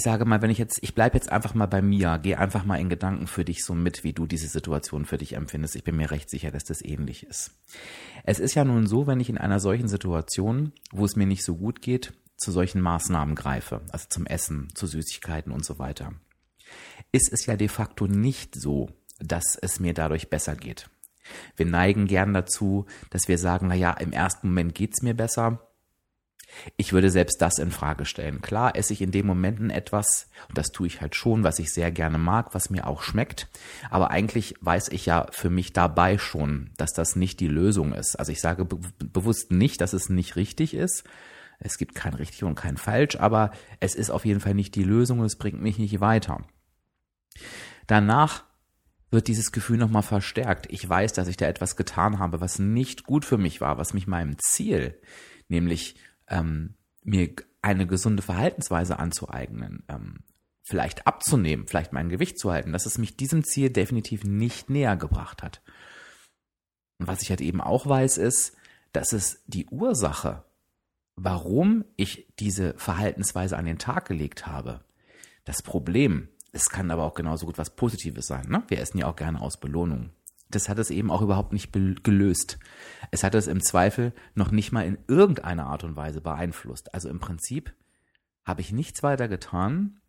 ich 0.00 0.04
sage 0.04 0.24
mal, 0.24 0.40
wenn 0.40 0.48
ich 0.48 0.56
jetzt, 0.56 0.78
ich 0.80 0.94
bleibe 0.94 1.18
jetzt 1.18 1.30
einfach 1.30 1.52
mal 1.52 1.66
bei 1.66 1.82
mir, 1.82 2.18
gehe 2.22 2.38
einfach 2.38 2.64
mal 2.64 2.80
in 2.80 2.88
Gedanken 2.88 3.26
für 3.26 3.44
dich 3.44 3.62
so 3.62 3.74
mit, 3.74 4.02
wie 4.02 4.14
du 4.14 4.26
diese 4.26 4.48
Situation 4.48 5.04
für 5.04 5.18
dich 5.18 5.34
empfindest. 5.34 5.76
Ich 5.76 5.84
bin 5.84 5.96
mir 5.96 6.10
recht 6.10 6.30
sicher, 6.30 6.50
dass 6.50 6.64
das 6.64 6.82
ähnlich 6.82 7.26
ist. 7.26 7.50
Es 8.24 8.38
ist 8.38 8.54
ja 8.54 8.64
nun 8.64 8.86
so, 8.86 9.06
wenn 9.06 9.20
ich 9.20 9.28
in 9.28 9.36
einer 9.36 9.60
solchen 9.60 9.88
Situation, 9.88 10.72
wo 10.90 11.04
es 11.04 11.16
mir 11.16 11.26
nicht 11.26 11.44
so 11.44 11.54
gut 11.54 11.82
geht, 11.82 12.14
zu 12.38 12.50
solchen 12.50 12.80
Maßnahmen 12.80 13.34
greife, 13.34 13.82
also 13.92 14.06
zum 14.08 14.24
Essen, 14.24 14.68
zu 14.74 14.86
Süßigkeiten 14.86 15.52
und 15.52 15.66
so 15.66 15.78
weiter, 15.78 16.14
ist 17.12 17.30
es 17.30 17.44
ja 17.44 17.56
de 17.56 17.68
facto 17.68 18.06
nicht 18.06 18.58
so, 18.58 18.88
dass 19.18 19.58
es 19.60 19.80
mir 19.80 19.92
dadurch 19.92 20.30
besser 20.30 20.56
geht. 20.56 20.88
Wir 21.56 21.66
neigen 21.66 22.06
gern 22.06 22.32
dazu, 22.32 22.86
dass 23.10 23.28
wir 23.28 23.36
sagen, 23.36 23.66
na 23.66 23.74
ja, 23.74 23.92
im 23.92 24.12
ersten 24.12 24.48
Moment 24.48 24.74
geht's 24.74 25.02
mir 25.02 25.12
besser, 25.12 25.60
ich 26.76 26.92
würde 26.92 27.10
selbst 27.10 27.40
das 27.40 27.58
in 27.58 27.70
Frage 27.70 28.04
stellen. 28.04 28.42
Klar 28.42 28.76
esse 28.76 28.92
ich 28.92 29.02
in 29.02 29.10
den 29.10 29.26
Momenten 29.26 29.70
etwas, 29.70 30.28
und 30.48 30.58
das 30.58 30.72
tue 30.72 30.86
ich 30.86 31.00
halt 31.00 31.14
schon, 31.14 31.44
was 31.44 31.58
ich 31.58 31.72
sehr 31.72 31.90
gerne 31.90 32.18
mag, 32.18 32.54
was 32.54 32.70
mir 32.70 32.86
auch 32.86 33.02
schmeckt. 33.02 33.48
Aber 33.90 34.10
eigentlich 34.10 34.54
weiß 34.60 34.88
ich 34.88 35.06
ja 35.06 35.26
für 35.30 35.50
mich 35.50 35.72
dabei 35.72 36.18
schon, 36.18 36.70
dass 36.76 36.92
das 36.92 37.16
nicht 37.16 37.40
die 37.40 37.48
Lösung 37.48 37.92
ist. 37.92 38.16
Also 38.16 38.32
ich 38.32 38.40
sage 38.40 38.64
be 38.64 38.78
bewusst 38.98 39.50
nicht, 39.50 39.80
dass 39.80 39.92
es 39.92 40.08
nicht 40.08 40.36
richtig 40.36 40.74
ist. 40.74 41.04
Es 41.58 41.76
gibt 41.76 41.94
kein 41.94 42.14
richtig 42.14 42.44
und 42.44 42.54
kein 42.54 42.76
falsch, 42.78 43.16
aber 43.16 43.50
es 43.80 43.94
ist 43.94 44.10
auf 44.10 44.24
jeden 44.24 44.40
Fall 44.40 44.54
nicht 44.54 44.74
die 44.74 44.82
Lösung 44.82 45.20
und 45.20 45.26
es 45.26 45.36
bringt 45.36 45.60
mich 45.60 45.78
nicht 45.78 46.00
weiter. 46.00 46.42
Danach 47.86 48.44
wird 49.10 49.28
dieses 49.28 49.52
Gefühl 49.52 49.76
nochmal 49.76 50.02
verstärkt. 50.02 50.66
Ich 50.70 50.88
weiß, 50.88 51.12
dass 51.12 51.28
ich 51.28 51.36
da 51.36 51.46
etwas 51.46 51.76
getan 51.76 52.18
habe, 52.18 52.40
was 52.40 52.58
nicht 52.58 53.04
gut 53.04 53.24
für 53.24 53.38
mich 53.38 53.60
war, 53.60 53.76
was 53.76 53.92
mich 53.92 54.06
meinem 54.06 54.36
Ziel, 54.38 54.98
nämlich 55.48 55.96
ähm, 56.30 56.74
mir 57.02 57.34
eine 57.62 57.86
gesunde 57.86 58.22
Verhaltensweise 58.22 58.98
anzueignen, 58.98 59.84
ähm, 59.88 60.20
vielleicht 60.62 61.06
abzunehmen, 61.06 61.66
vielleicht 61.66 61.92
mein 61.92 62.08
Gewicht 62.08 62.38
zu 62.38 62.50
halten, 62.50 62.72
dass 62.72 62.86
es 62.86 62.98
mich 62.98 63.16
diesem 63.16 63.44
Ziel 63.44 63.70
definitiv 63.70 64.24
nicht 64.24 64.70
näher 64.70 64.96
gebracht 64.96 65.42
hat. 65.42 65.60
Und 66.98 67.06
was 67.06 67.22
ich 67.22 67.30
halt 67.30 67.40
eben 67.40 67.60
auch 67.60 67.86
weiß, 67.86 68.18
ist, 68.18 68.56
dass 68.92 69.12
es 69.12 69.42
die 69.46 69.66
Ursache, 69.66 70.44
warum 71.16 71.84
ich 71.96 72.26
diese 72.38 72.74
Verhaltensweise 72.76 73.56
an 73.56 73.64
den 73.64 73.78
Tag 73.78 74.06
gelegt 74.06 74.46
habe, 74.46 74.80
das 75.44 75.62
Problem, 75.62 76.28
es 76.52 76.68
kann 76.68 76.90
aber 76.90 77.04
auch 77.04 77.14
genauso 77.14 77.46
gut 77.46 77.58
was 77.58 77.74
Positives 77.74 78.26
sein. 78.26 78.48
Ne? 78.48 78.62
Wir 78.68 78.80
essen 78.80 78.98
ja 78.98 79.06
auch 79.06 79.16
gerne 79.16 79.40
aus 79.40 79.58
Belohnung 79.58 80.10
das 80.50 80.68
hat 80.68 80.78
es 80.78 80.90
eben 80.90 81.10
auch 81.10 81.22
überhaupt 81.22 81.52
nicht 81.52 81.72
gelöst. 81.72 82.58
Es 83.10 83.24
hat 83.24 83.34
es 83.34 83.46
im 83.46 83.62
Zweifel 83.62 84.12
noch 84.34 84.50
nicht 84.50 84.72
mal 84.72 84.84
in 84.84 84.98
irgendeiner 85.08 85.66
Art 85.66 85.84
und 85.84 85.96
Weise 85.96 86.20
beeinflusst. 86.20 86.94
Also 86.94 87.08
im 87.08 87.20
Prinzip 87.20 87.74
habe 88.44 88.60
ich 88.60 88.72
nichts 88.72 89.02
weiter 89.02 89.28
getan, 89.28 90.00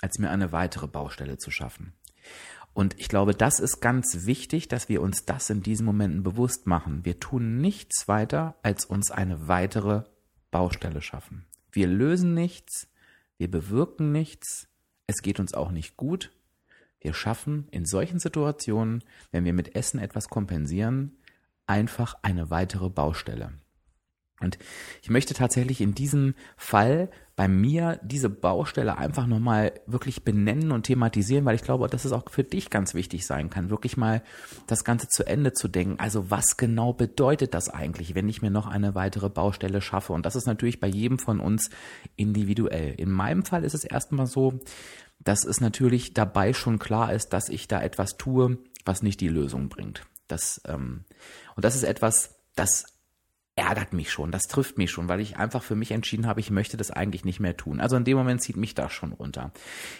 als 0.00 0.18
mir 0.18 0.30
eine 0.30 0.52
weitere 0.52 0.88
Baustelle 0.88 1.38
zu 1.38 1.50
schaffen. 1.50 1.94
Und 2.72 2.98
ich 2.98 3.08
glaube, 3.08 3.34
das 3.34 3.60
ist 3.60 3.80
ganz 3.80 4.26
wichtig, 4.26 4.66
dass 4.66 4.88
wir 4.88 5.00
uns 5.00 5.24
das 5.24 5.48
in 5.48 5.62
diesen 5.62 5.86
Momenten 5.86 6.24
bewusst 6.24 6.66
machen. 6.66 7.04
Wir 7.04 7.20
tun 7.20 7.58
nichts 7.60 8.08
weiter, 8.08 8.56
als 8.62 8.84
uns 8.84 9.12
eine 9.12 9.46
weitere 9.46 10.02
Baustelle 10.50 11.00
schaffen. 11.00 11.46
Wir 11.70 11.86
lösen 11.86 12.34
nichts, 12.34 12.88
wir 13.38 13.50
bewirken 13.50 14.10
nichts, 14.12 14.68
es 15.06 15.22
geht 15.22 15.38
uns 15.38 15.54
auch 15.54 15.70
nicht 15.70 15.96
gut, 15.96 16.32
wir 17.04 17.14
schaffen 17.14 17.68
in 17.70 17.84
solchen 17.84 18.18
Situationen, 18.18 19.04
wenn 19.30 19.44
wir 19.44 19.52
mit 19.52 19.76
Essen 19.76 20.00
etwas 20.00 20.28
kompensieren, 20.28 21.18
einfach 21.66 22.16
eine 22.22 22.50
weitere 22.50 22.88
Baustelle. 22.88 23.52
Und 24.40 24.58
ich 25.00 25.10
möchte 25.10 25.32
tatsächlich 25.32 25.80
in 25.80 25.94
diesem 25.94 26.34
Fall 26.56 27.08
bei 27.36 27.48
mir 27.48 28.00
diese 28.02 28.30
Baustelle 28.30 28.96
einfach 28.96 29.26
nochmal 29.26 29.72
wirklich 29.86 30.24
benennen 30.24 30.70
und 30.70 30.84
thematisieren, 30.84 31.44
weil 31.44 31.56
ich 31.56 31.62
glaube, 31.62 31.88
dass 31.88 32.04
es 32.04 32.12
auch 32.12 32.30
für 32.30 32.44
dich 32.44 32.70
ganz 32.70 32.94
wichtig 32.94 33.26
sein 33.26 33.50
kann, 33.50 33.70
wirklich 33.70 33.96
mal 33.96 34.22
das 34.66 34.84
Ganze 34.84 35.08
zu 35.08 35.26
Ende 35.26 35.52
zu 35.52 35.68
denken. 35.68 35.98
Also 35.98 36.30
was 36.30 36.56
genau 36.56 36.92
bedeutet 36.92 37.54
das 37.54 37.68
eigentlich, 37.68 38.14
wenn 38.14 38.28
ich 38.28 38.42
mir 38.42 38.50
noch 38.50 38.66
eine 38.66 38.94
weitere 38.94 39.30
Baustelle 39.30 39.80
schaffe? 39.80 40.12
Und 40.12 40.26
das 40.26 40.36
ist 40.36 40.46
natürlich 40.46 40.80
bei 40.80 40.88
jedem 40.88 41.18
von 41.18 41.40
uns 41.40 41.70
individuell. 42.16 42.94
In 42.94 43.10
meinem 43.10 43.44
Fall 43.44 43.64
ist 43.64 43.74
es 43.74 43.84
erstmal 43.84 44.26
so, 44.26 44.60
dass 45.18 45.44
es 45.44 45.60
natürlich 45.60 46.14
dabei 46.14 46.52
schon 46.52 46.78
klar 46.78 47.12
ist, 47.12 47.32
dass 47.32 47.48
ich 47.48 47.68
da 47.68 47.82
etwas 47.82 48.16
tue, 48.16 48.58
was 48.84 49.02
nicht 49.02 49.20
die 49.20 49.28
Lösung 49.28 49.68
bringt. 49.68 50.06
Das, 50.28 50.60
ähm, 50.66 51.04
und 51.56 51.64
das 51.64 51.74
ist 51.74 51.84
etwas, 51.84 52.36
das 52.54 52.84
ärgert 53.56 53.92
mich 53.92 54.10
schon, 54.10 54.32
das 54.32 54.42
trifft 54.42 54.78
mich 54.78 54.90
schon, 54.90 55.08
weil 55.08 55.20
ich 55.20 55.36
einfach 55.36 55.62
für 55.62 55.76
mich 55.76 55.92
entschieden 55.92 56.26
habe, 56.26 56.40
ich 56.40 56.50
möchte 56.50 56.76
das 56.76 56.90
eigentlich 56.90 57.24
nicht 57.24 57.40
mehr 57.40 57.56
tun. 57.56 57.80
Also 57.80 57.96
in 57.96 58.04
dem 58.04 58.16
Moment 58.16 58.42
zieht 58.42 58.56
mich 58.56 58.74
das 58.74 58.92
schon 58.92 59.12
runter. 59.12 59.52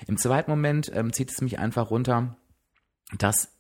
Im 0.07 0.17
zweiten 0.17 0.51
Moment 0.51 0.91
ähm, 0.93 1.13
zieht 1.13 1.31
es 1.31 1.41
mich 1.41 1.59
einfach 1.59 1.91
runter, 1.91 2.37
dass 3.17 3.53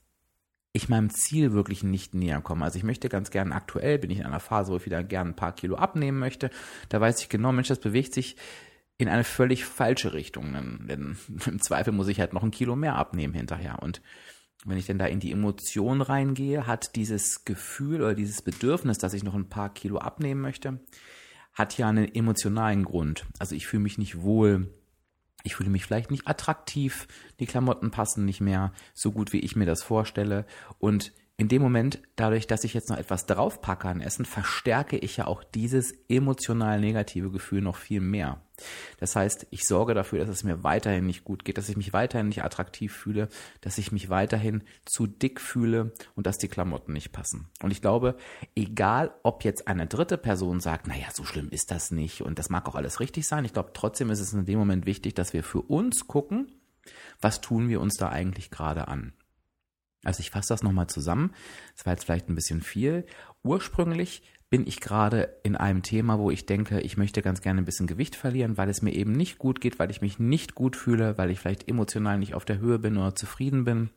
ich 0.72 0.88
meinem 0.88 1.10
Ziel 1.10 1.52
wirklich 1.52 1.84
nicht 1.84 2.14
näher 2.14 2.40
komme. 2.40 2.64
Also 2.64 2.78
ich 2.78 2.84
möchte 2.84 3.08
ganz 3.08 3.30
gern 3.30 3.52
aktuell, 3.52 3.98
bin 4.00 4.10
ich 4.10 4.18
in 4.18 4.26
einer 4.26 4.40
Phase, 4.40 4.72
wo 4.72 4.76
ich 4.76 4.86
wieder 4.86 5.04
gern 5.04 5.28
ein 5.28 5.36
paar 5.36 5.54
Kilo 5.54 5.76
abnehmen 5.76 6.18
möchte. 6.18 6.50
Da 6.88 7.00
weiß 7.00 7.20
ich 7.20 7.28
genau, 7.28 7.52
Mensch, 7.52 7.68
das 7.68 7.78
bewegt 7.78 8.12
sich 8.12 8.36
in 8.98 9.08
eine 9.08 9.24
völlig 9.24 9.64
falsche 9.64 10.12
Richtung. 10.12 10.52
Denn 10.88 11.16
im 11.46 11.60
Zweifel 11.60 11.92
muss 11.92 12.08
ich 12.08 12.20
halt 12.20 12.32
noch 12.32 12.42
ein 12.42 12.50
Kilo 12.50 12.76
mehr 12.76 12.96
abnehmen 12.96 13.34
hinterher. 13.34 13.82
Und 13.82 14.02
wenn 14.64 14.78
ich 14.78 14.86
denn 14.86 14.98
da 14.98 15.06
in 15.06 15.20
die 15.20 15.32
Emotion 15.32 16.00
reingehe, 16.00 16.66
hat 16.66 16.96
dieses 16.96 17.44
Gefühl 17.44 18.00
oder 18.00 18.14
dieses 18.14 18.42
Bedürfnis, 18.42 18.98
dass 18.98 19.14
ich 19.14 19.22
noch 19.22 19.34
ein 19.34 19.48
paar 19.48 19.72
Kilo 19.72 19.98
abnehmen 19.98 20.40
möchte, 20.40 20.80
hat 21.52 21.76
ja 21.78 21.88
einen 21.88 22.12
emotionalen 22.14 22.84
Grund. 22.84 23.26
Also 23.38 23.54
ich 23.54 23.66
fühle 23.66 23.82
mich 23.82 23.98
nicht 23.98 24.22
wohl, 24.22 24.72
ich 25.42 25.56
fühle 25.56 25.70
mich 25.70 25.84
vielleicht 25.84 26.10
nicht 26.10 26.26
attraktiv, 26.26 27.06
die 27.40 27.46
Klamotten 27.46 27.90
passen 27.90 28.24
nicht 28.24 28.40
mehr 28.40 28.72
so 28.94 29.12
gut, 29.12 29.32
wie 29.32 29.40
ich 29.40 29.54
mir 29.54 29.66
das 29.66 29.82
vorstelle 29.82 30.46
und 30.78 31.12
in 31.36 31.48
dem 31.48 31.62
Moment, 31.62 32.00
dadurch, 32.14 32.46
dass 32.46 32.62
ich 32.62 32.74
jetzt 32.74 32.90
noch 32.90 32.96
etwas 32.96 33.26
draufpacke 33.26 33.88
an 33.88 34.00
Essen, 34.00 34.24
verstärke 34.24 34.96
ich 34.96 35.16
ja 35.16 35.26
auch 35.26 35.42
dieses 35.42 35.92
emotional 36.08 36.80
negative 36.80 37.30
Gefühl 37.32 37.60
noch 37.60 37.76
viel 37.76 38.00
mehr. 38.00 38.40
Das 38.98 39.16
heißt, 39.16 39.46
ich 39.50 39.66
sorge 39.66 39.94
dafür, 39.94 40.20
dass 40.20 40.28
es 40.28 40.44
mir 40.44 40.62
weiterhin 40.62 41.06
nicht 41.06 41.24
gut 41.24 41.44
geht, 41.44 41.58
dass 41.58 41.68
ich 41.68 41.76
mich 41.76 41.92
weiterhin 41.92 42.28
nicht 42.28 42.44
attraktiv 42.44 42.94
fühle, 42.94 43.28
dass 43.60 43.78
ich 43.78 43.92
mich 43.92 44.08
weiterhin 44.08 44.62
zu 44.84 45.06
dick 45.06 45.40
fühle 45.40 45.92
und 46.14 46.26
dass 46.26 46.38
die 46.38 46.48
Klamotten 46.48 46.92
nicht 46.92 47.12
passen. 47.12 47.48
Und 47.62 47.70
ich 47.70 47.82
glaube, 47.82 48.16
egal 48.54 49.12
ob 49.22 49.44
jetzt 49.44 49.66
eine 49.66 49.86
dritte 49.86 50.18
Person 50.18 50.60
sagt, 50.60 50.86
naja, 50.86 51.08
so 51.12 51.24
schlimm 51.24 51.48
ist 51.50 51.70
das 51.70 51.90
nicht 51.90 52.22
und 52.22 52.38
das 52.38 52.48
mag 52.48 52.68
auch 52.68 52.76
alles 52.76 53.00
richtig 53.00 53.26
sein, 53.26 53.44
ich 53.44 53.52
glaube 53.52 53.72
trotzdem 53.74 54.10
ist 54.10 54.20
es 54.20 54.32
in 54.32 54.46
dem 54.46 54.58
Moment 54.58 54.86
wichtig, 54.86 55.14
dass 55.14 55.32
wir 55.32 55.42
für 55.42 55.62
uns 55.62 56.06
gucken, 56.06 56.52
was 57.20 57.40
tun 57.40 57.68
wir 57.68 57.80
uns 57.80 57.96
da 57.96 58.10
eigentlich 58.10 58.50
gerade 58.50 58.88
an. 58.88 59.14
Also 60.04 60.20
ich 60.20 60.30
fasse 60.30 60.48
das 60.50 60.62
nochmal 60.62 60.86
zusammen. 60.86 61.32
Das 61.74 61.86
war 61.86 61.94
jetzt 61.94 62.04
vielleicht 62.04 62.28
ein 62.28 62.34
bisschen 62.34 62.60
viel. 62.60 63.06
Ursprünglich 63.42 64.22
bin 64.54 64.68
ich 64.68 64.80
gerade 64.80 65.36
in 65.42 65.56
einem 65.56 65.82
Thema, 65.82 66.20
wo 66.20 66.30
ich 66.30 66.46
denke, 66.46 66.80
ich 66.80 66.96
möchte 66.96 67.22
ganz 67.22 67.40
gerne 67.40 67.60
ein 67.60 67.64
bisschen 67.64 67.88
Gewicht 67.88 68.14
verlieren, 68.14 68.56
weil 68.56 68.68
es 68.68 68.82
mir 68.82 68.94
eben 68.94 69.10
nicht 69.10 69.36
gut 69.36 69.60
geht, 69.60 69.80
weil 69.80 69.90
ich 69.90 70.00
mich 70.00 70.20
nicht 70.20 70.54
gut 70.54 70.76
fühle, 70.76 71.18
weil 71.18 71.30
ich 71.30 71.40
vielleicht 71.40 71.68
emotional 71.68 72.20
nicht 72.20 72.34
auf 72.34 72.44
der 72.44 72.60
Höhe 72.60 72.78
bin 72.78 72.96
oder 72.96 73.16
zufrieden 73.16 73.64
bin. 73.64 73.90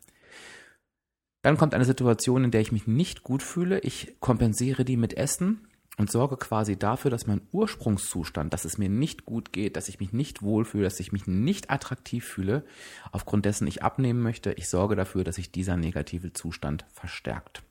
Dann 1.43 1.57
kommt 1.57 1.75
eine 1.75 1.85
Situation, 1.85 2.43
in 2.43 2.49
der 2.49 2.61
ich 2.61 2.71
mich 2.71 2.87
nicht 2.87 3.21
gut 3.21 3.43
fühle. 3.43 3.77
Ich 3.81 4.15
kompensiere 4.19 4.83
die 4.83 4.97
mit 4.97 5.15
Essen 5.15 5.67
und 5.95 6.09
sorge 6.09 6.37
quasi 6.37 6.75
dafür, 6.75 7.11
dass 7.11 7.27
mein 7.27 7.41
Ursprungszustand, 7.51 8.51
dass 8.51 8.65
es 8.65 8.79
mir 8.79 8.89
nicht 8.89 9.25
gut 9.25 9.53
geht, 9.53 9.75
dass 9.75 9.89
ich 9.89 9.99
mich 9.99 10.11
nicht 10.11 10.41
wohlfühle, 10.41 10.85
dass 10.85 10.99
ich 10.99 11.11
mich 11.11 11.27
nicht 11.27 11.69
attraktiv 11.69 12.25
fühle, 12.25 12.65
aufgrund 13.11 13.45
dessen 13.45 13.67
ich 13.67 13.83
abnehmen 13.83 14.23
möchte, 14.23 14.53
ich 14.53 14.69
sorge 14.69 14.95
dafür, 14.95 15.23
dass 15.23 15.35
sich 15.35 15.51
dieser 15.51 15.77
negative 15.77 16.33
Zustand 16.33 16.87
verstärkt. 16.93 17.61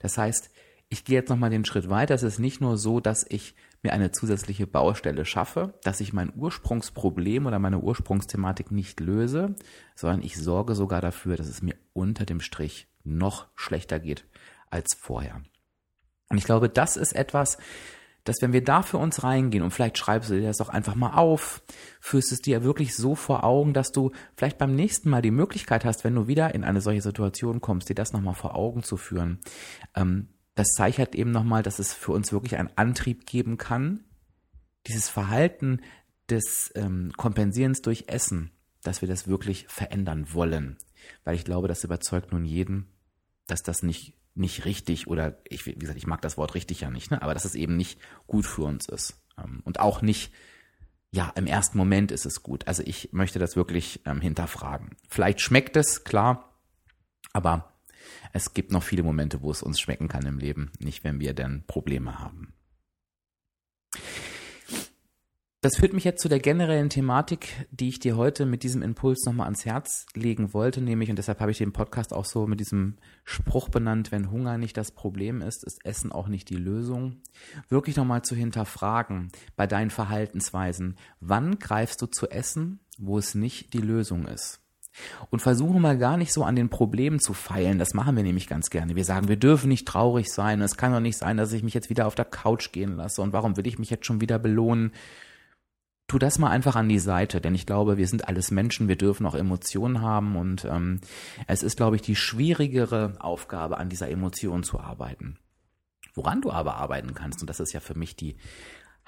Das 0.00 0.18
heißt, 0.18 0.50
ich 0.88 1.04
gehe 1.04 1.16
jetzt 1.16 1.30
nochmal 1.30 1.50
den 1.50 1.64
Schritt 1.64 1.88
weiter. 1.88 2.14
Es 2.14 2.22
ist 2.22 2.38
nicht 2.38 2.60
nur 2.60 2.78
so, 2.78 3.00
dass 3.00 3.26
ich 3.28 3.54
mir 3.82 3.92
eine 3.92 4.12
zusätzliche 4.12 4.66
Baustelle 4.66 5.24
schaffe, 5.24 5.74
dass 5.82 6.00
ich 6.00 6.12
mein 6.12 6.32
Ursprungsproblem 6.34 7.46
oder 7.46 7.58
meine 7.58 7.80
Ursprungsthematik 7.80 8.70
nicht 8.70 9.00
löse, 9.00 9.54
sondern 9.94 10.22
ich 10.22 10.36
sorge 10.36 10.74
sogar 10.74 11.00
dafür, 11.00 11.36
dass 11.36 11.48
es 11.48 11.62
mir 11.62 11.76
unter 11.92 12.24
dem 12.24 12.40
Strich 12.40 12.88
noch 13.04 13.46
schlechter 13.54 13.98
geht 13.98 14.26
als 14.70 14.94
vorher. 14.94 15.42
Und 16.28 16.38
ich 16.38 16.44
glaube, 16.44 16.68
das 16.68 16.96
ist 16.96 17.14
etwas, 17.14 17.58
dass 18.24 18.42
wenn 18.42 18.52
wir 18.52 18.64
da 18.64 18.82
für 18.82 18.98
uns 18.98 19.22
reingehen 19.22 19.62
und 19.62 19.70
vielleicht 19.70 19.98
schreibst 19.98 20.30
du 20.30 20.34
dir 20.34 20.48
das 20.48 20.60
auch 20.60 20.68
einfach 20.68 20.96
mal 20.96 21.14
auf, 21.14 21.62
führst 22.00 22.32
es 22.32 22.40
dir 22.40 22.64
wirklich 22.64 22.96
so 22.96 23.14
vor 23.14 23.44
Augen, 23.44 23.72
dass 23.72 23.92
du 23.92 24.10
vielleicht 24.36 24.58
beim 24.58 24.74
nächsten 24.74 25.10
Mal 25.10 25.22
die 25.22 25.30
Möglichkeit 25.30 25.84
hast, 25.84 26.02
wenn 26.02 26.14
du 26.14 26.26
wieder 26.26 26.52
in 26.54 26.64
eine 26.64 26.80
solche 26.80 27.02
Situation 27.02 27.60
kommst, 27.60 27.88
dir 27.88 27.94
das 27.94 28.12
nochmal 28.12 28.34
vor 28.34 28.56
Augen 28.56 28.82
zu 28.82 28.96
führen. 28.96 29.38
Ähm, 29.94 30.28
das 30.56 30.68
zeigt 30.70 31.14
eben 31.14 31.30
nochmal, 31.30 31.62
dass 31.62 31.78
es 31.78 31.92
für 31.92 32.12
uns 32.12 32.32
wirklich 32.32 32.56
einen 32.56 32.70
Antrieb 32.76 33.26
geben 33.26 33.58
kann, 33.58 34.04
dieses 34.86 35.08
Verhalten 35.08 35.80
des 36.28 36.72
ähm, 36.74 37.12
Kompensierens 37.16 37.82
durch 37.82 38.04
Essen, 38.08 38.50
dass 38.82 39.00
wir 39.00 39.08
das 39.08 39.28
wirklich 39.28 39.66
verändern 39.68 40.32
wollen. 40.32 40.78
Weil 41.24 41.36
ich 41.36 41.44
glaube, 41.44 41.68
das 41.68 41.84
überzeugt 41.84 42.32
nun 42.32 42.44
jeden, 42.44 42.88
dass 43.46 43.62
das 43.62 43.82
nicht 43.82 44.14
nicht 44.36 44.66
richtig 44.66 45.06
oder 45.06 45.38
ich, 45.48 45.64
wie 45.64 45.74
gesagt, 45.74 45.96
ich 45.96 46.06
mag 46.06 46.20
das 46.20 46.36
Wort 46.36 46.54
richtig 46.54 46.82
ja 46.82 46.90
nicht, 46.90 47.10
ne? 47.10 47.22
aber 47.22 47.32
dass 47.32 47.46
es 47.46 47.54
eben 47.54 47.76
nicht 47.76 47.98
gut 48.26 48.44
für 48.44 48.64
uns 48.64 48.86
ist. 48.86 49.14
Ähm, 49.38 49.62
und 49.64 49.80
auch 49.80 50.02
nicht, 50.02 50.32
ja, 51.10 51.32
im 51.36 51.46
ersten 51.46 51.78
Moment 51.78 52.12
ist 52.12 52.26
es 52.26 52.42
gut. 52.42 52.68
Also 52.68 52.82
ich 52.84 53.12
möchte 53.12 53.38
das 53.38 53.56
wirklich 53.56 54.02
ähm, 54.04 54.20
hinterfragen. 54.20 54.90
Vielleicht 55.08 55.40
schmeckt 55.40 55.76
es, 55.76 56.04
klar, 56.04 56.52
aber 57.32 57.72
es 58.32 58.54
gibt 58.54 58.72
noch 58.72 58.82
viele 58.82 59.02
Momente, 59.02 59.42
wo 59.42 59.50
es 59.50 59.62
uns 59.62 59.80
schmecken 59.80 60.08
kann 60.08 60.26
im 60.26 60.38
Leben, 60.38 60.72
nicht 60.78 61.04
wenn 61.04 61.20
wir 61.20 61.34
denn 61.34 61.64
Probleme 61.66 62.18
haben. 62.18 62.52
Das 65.66 65.78
führt 65.78 65.94
mich 65.94 66.04
jetzt 66.04 66.22
zu 66.22 66.28
der 66.28 66.38
generellen 66.38 66.90
Thematik, 66.90 67.66
die 67.72 67.88
ich 67.88 67.98
dir 67.98 68.16
heute 68.16 68.46
mit 68.46 68.62
diesem 68.62 68.82
Impuls 68.82 69.24
nochmal 69.24 69.46
ans 69.46 69.64
Herz 69.64 70.06
legen 70.14 70.54
wollte, 70.54 70.80
nämlich, 70.80 71.10
und 71.10 71.16
deshalb 71.16 71.40
habe 71.40 71.50
ich 71.50 71.58
den 71.58 71.72
Podcast 71.72 72.12
auch 72.12 72.24
so 72.24 72.46
mit 72.46 72.60
diesem 72.60 72.98
Spruch 73.24 73.68
benannt, 73.68 74.12
wenn 74.12 74.30
Hunger 74.30 74.58
nicht 74.58 74.76
das 74.76 74.92
Problem 74.92 75.42
ist, 75.42 75.64
ist 75.64 75.84
Essen 75.84 76.12
auch 76.12 76.28
nicht 76.28 76.50
die 76.50 76.56
Lösung. 76.56 77.16
Wirklich 77.68 77.96
nochmal 77.96 78.22
zu 78.22 78.36
hinterfragen 78.36 79.32
bei 79.56 79.66
deinen 79.66 79.90
Verhaltensweisen, 79.90 80.94
wann 81.18 81.58
greifst 81.58 82.00
du 82.00 82.06
zu 82.06 82.30
Essen, 82.30 82.78
wo 82.96 83.18
es 83.18 83.34
nicht 83.34 83.72
die 83.72 83.78
Lösung 83.78 84.26
ist? 84.26 84.60
Und 85.30 85.40
versuche 85.40 85.78
mal 85.78 85.98
gar 85.98 86.16
nicht 86.16 86.32
so 86.32 86.44
an 86.44 86.56
den 86.56 86.68
Problemen 86.68 87.20
zu 87.20 87.34
feilen. 87.34 87.78
Das 87.78 87.94
machen 87.94 88.16
wir 88.16 88.22
nämlich 88.22 88.46
ganz 88.46 88.70
gerne. 88.70 88.96
Wir 88.96 89.04
sagen, 89.04 89.28
wir 89.28 89.36
dürfen 89.36 89.68
nicht 89.68 89.86
traurig 89.86 90.32
sein. 90.32 90.60
Es 90.60 90.76
kann 90.76 90.92
doch 90.92 91.00
nicht 91.00 91.18
sein, 91.18 91.36
dass 91.36 91.52
ich 91.52 91.62
mich 91.62 91.74
jetzt 91.74 91.90
wieder 91.90 92.06
auf 92.06 92.14
der 92.14 92.24
Couch 92.24 92.72
gehen 92.72 92.96
lasse. 92.96 93.22
Und 93.22 93.32
warum 93.32 93.56
will 93.56 93.66
ich 93.66 93.78
mich 93.78 93.90
jetzt 93.90 94.06
schon 94.06 94.20
wieder 94.20 94.38
belohnen? 94.38 94.92
tu 96.08 96.18
das 96.18 96.38
mal 96.38 96.50
einfach 96.50 96.76
an 96.76 96.88
die 96.88 96.98
Seite, 96.98 97.40
denn 97.40 97.54
ich 97.54 97.66
glaube, 97.66 97.96
wir 97.96 98.06
sind 98.06 98.28
alles 98.28 98.50
Menschen, 98.50 98.88
wir 98.88 98.96
dürfen 98.96 99.26
auch 99.26 99.34
Emotionen 99.34 100.00
haben 100.00 100.36
und 100.36 100.64
ähm, 100.64 101.00
es 101.46 101.62
ist, 101.62 101.76
glaube 101.76 101.96
ich, 101.96 102.02
die 102.02 102.16
schwierigere 102.16 103.14
Aufgabe, 103.18 103.78
an 103.78 103.88
dieser 103.88 104.08
Emotion 104.08 104.62
zu 104.62 104.78
arbeiten. 104.78 105.38
Woran 106.14 106.40
du 106.40 106.50
aber 106.50 106.76
arbeiten 106.76 107.14
kannst, 107.14 107.40
und 107.40 107.50
das 107.50 107.60
ist 107.60 107.72
ja 107.72 107.80
für 107.80 107.96
mich 107.96 108.16
die 108.16 108.36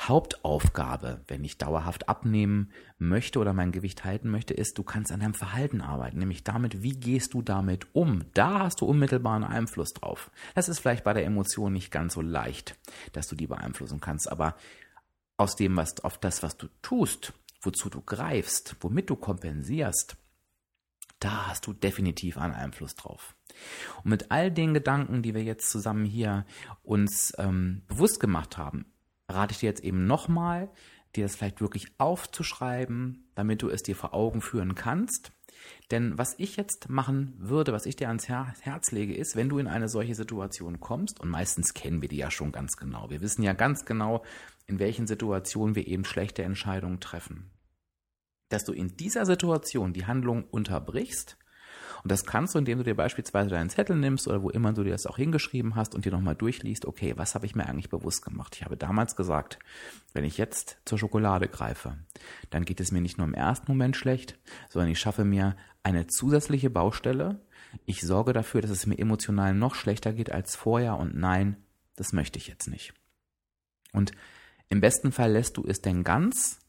Hauptaufgabe, 0.00 1.22
wenn 1.26 1.42
ich 1.44 1.58
dauerhaft 1.58 2.08
abnehmen 2.08 2.70
möchte 2.98 3.40
oder 3.40 3.52
mein 3.52 3.72
Gewicht 3.72 4.04
halten 4.04 4.30
möchte, 4.30 4.54
ist, 4.54 4.78
du 4.78 4.84
kannst 4.84 5.10
an 5.10 5.20
deinem 5.20 5.34
Verhalten 5.34 5.80
arbeiten, 5.80 6.18
nämlich 6.18 6.44
damit, 6.44 6.82
wie 6.82 6.98
gehst 6.98 7.34
du 7.34 7.42
damit 7.42 7.86
um? 7.94 8.24
Da 8.32 8.60
hast 8.60 8.80
du 8.80 8.86
unmittelbaren 8.86 9.42
Einfluss 9.42 9.92
drauf. 9.92 10.30
Das 10.54 10.68
ist 10.68 10.78
vielleicht 10.78 11.04
bei 11.04 11.14
der 11.14 11.24
Emotion 11.24 11.72
nicht 11.72 11.90
ganz 11.90 12.14
so 12.14 12.22
leicht, 12.22 12.76
dass 13.12 13.26
du 13.26 13.34
die 13.34 13.48
beeinflussen 13.48 14.00
kannst, 14.00 14.30
aber 14.30 14.54
aus 15.36 15.56
dem, 15.56 15.76
was 15.76 16.00
auf 16.04 16.18
das, 16.18 16.42
was 16.42 16.56
du 16.56 16.68
tust, 16.80 17.32
wozu 17.60 17.90
du 17.90 18.00
greifst, 18.00 18.76
womit 18.80 19.10
du 19.10 19.16
kompensierst, 19.16 20.16
da 21.18 21.48
hast 21.48 21.66
du 21.66 21.72
definitiv 21.72 22.38
einen 22.38 22.54
Einfluss 22.54 22.94
drauf. 22.94 23.34
Und 24.04 24.10
mit 24.10 24.30
all 24.30 24.52
den 24.52 24.74
Gedanken, 24.74 25.22
die 25.22 25.34
wir 25.34 25.42
jetzt 25.42 25.70
zusammen 25.70 26.04
hier 26.04 26.46
uns 26.82 27.32
ähm, 27.38 27.82
bewusst 27.88 28.20
gemacht 28.20 28.56
haben, 28.56 28.86
rate 29.28 29.52
ich 29.52 29.58
dir 29.58 29.66
jetzt 29.66 29.84
eben 29.84 30.06
nochmal, 30.06 30.70
dir 31.16 31.24
das 31.24 31.36
vielleicht 31.36 31.60
wirklich 31.60 31.92
aufzuschreiben, 31.98 33.30
damit 33.34 33.62
du 33.62 33.68
es 33.68 33.82
dir 33.82 33.96
vor 33.96 34.14
Augen 34.14 34.40
führen 34.40 34.74
kannst. 34.74 35.32
Denn 35.90 36.16
was 36.16 36.34
ich 36.38 36.56
jetzt 36.56 36.88
machen 36.88 37.34
würde, 37.38 37.72
was 37.72 37.86
ich 37.86 37.96
dir 37.96 38.08
ans 38.08 38.28
Herz 38.28 38.92
lege, 38.92 39.14
ist, 39.14 39.34
wenn 39.34 39.48
du 39.48 39.58
in 39.58 39.66
eine 39.66 39.88
solche 39.88 40.14
Situation 40.14 40.80
kommst, 40.80 41.20
und 41.20 41.30
meistens 41.30 41.74
kennen 41.74 42.02
wir 42.02 42.08
die 42.08 42.16
ja 42.18 42.30
schon 42.30 42.52
ganz 42.52 42.76
genau, 42.76 43.10
wir 43.10 43.20
wissen 43.20 43.42
ja 43.42 43.54
ganz 43.54 43.84
genau, 43.84 44.24
in 44.66 44.78
welchen 44.78 45.06
Situationen 45.06 45.74
wir 45.74 45.86
eben 45.86 46.04
schlechte 46.04 46.42
Entscheidungen 46.42 47.00
treffen. 47.00 47.50
Dass 48.50 48.64
du 48.64 48.72
in 48.72 48.96
dieser 48.96 49.26
Situation 49.26 49.92
die 49.92 50.06
Handlung 50.06 50.44
unterbrichst 50.44 51.38
und 52.02 52.12
das 52.12 52.24
kannst 52.24 52.54
du, 52.54 52.58
indem 52.58 52.78
du 52.78 52.84
dir 52.84 52.94
beispielsweise 52.94 53.50
deinen 53.50 53.70
Zettel 53.70 53.96
nimmst 53.96 54.28
oder 54.28 54.42
wo 54.42 54.50
immer 54.50 54.72
du 54.72 54.84
dir 54.84 54.92
das 54.92 55.06
auch 55.06 55.16
hingeschrieben 55.16 55.74
hast 55.76 55.94
und 55.94 56.04
dir 56.04 56.12
nochmal 56.12 56.34
durchliest, 56.34 56.86
okay, 56.86 57.14
was 57.16 57.34
habe 57.34 57.46
ich 57.46 57.54
mir 57.54 57.66
eigentlich 57.66 57.90
bewusst 57.90 58.24
gemacht? 58.24 58.56
Ich 58.56 58.64
habe 58.64 58.76
damals 58.76 59.16
gesagt, 59.16 59.58
wenn 60.12 60.24
ich 60.24 60.38
jetzt 60.38 60.78
zur 60.84 60.98
Schokolade 60.98 61.48
greife, 61.48 61.96
dann 62.50 62.64
geht 62.64 62.80
es 62.80 62.92
mir 62.92 63.00
nicht 63.00 63.18
nur 63.18 63.26
im 63.26 63.34
ersten 63.34 63.70
Moment 63.70 63.96
schlecht, 63.96 64.38
sondern 64.68 64.90
ich 64.90 64.98
schaffe 64.98 65.24
mir 65.24 65.56
eine 65.82 66.06
zusätzliche 66.06 66.70
Baustelle. 66.70 67.40
Ich 67.86 68.00
sorge 68.02 68.32
dafür, 68.32 68.60
dass 68.60 68.70
es 68.70 68.86
mir 68.86 68.98
emotional 68.98 69.54
noch 69.54 69.74
schlechter 69.74 70.12
geht 70.12 70.32
als 70.32 70.56
vorher 70.56 70.96
und 70.96 71.16
nein, 71.16 71.56
das 71.96 72.12
möchte 72.12 72.38
ich 72.38 72.48
jetzt 72.48 72.68
nicht. 72.68 72.94
Und 73.92 74.12
im 74.68 74.80
besten 74.80 75.12
Fall 75.12 75.32
lässt 75.32 75.56
du 75.56 75.64
es 75.66 75.80
denn 75.80 76.04
ganz, 76.04 76.60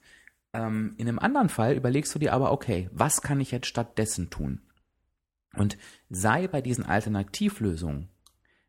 Ähm, 0.52 0.96
in 0.98 1.08
einem 1.08 1.20
anderen 1.20 1.48
Fall 1.50 1.76
überlegst 1.76 2.16
du 2.16 2.18
dir 2.18 2.34
aber, 2.34 2.52
okay, 2.52 2.90
was 2.92 3.22
kann 3.22 3.40
ich 3.40 3.52
jetzt 3.52 3.68
stattdessen 3.68 4.32
tun? 4.32 4.62
Und 5.60 5.78
sei 6.10 6.48
bei 6.48 6.62
diesen 6.62 6.86
Alternativlösungen 6.86 8.08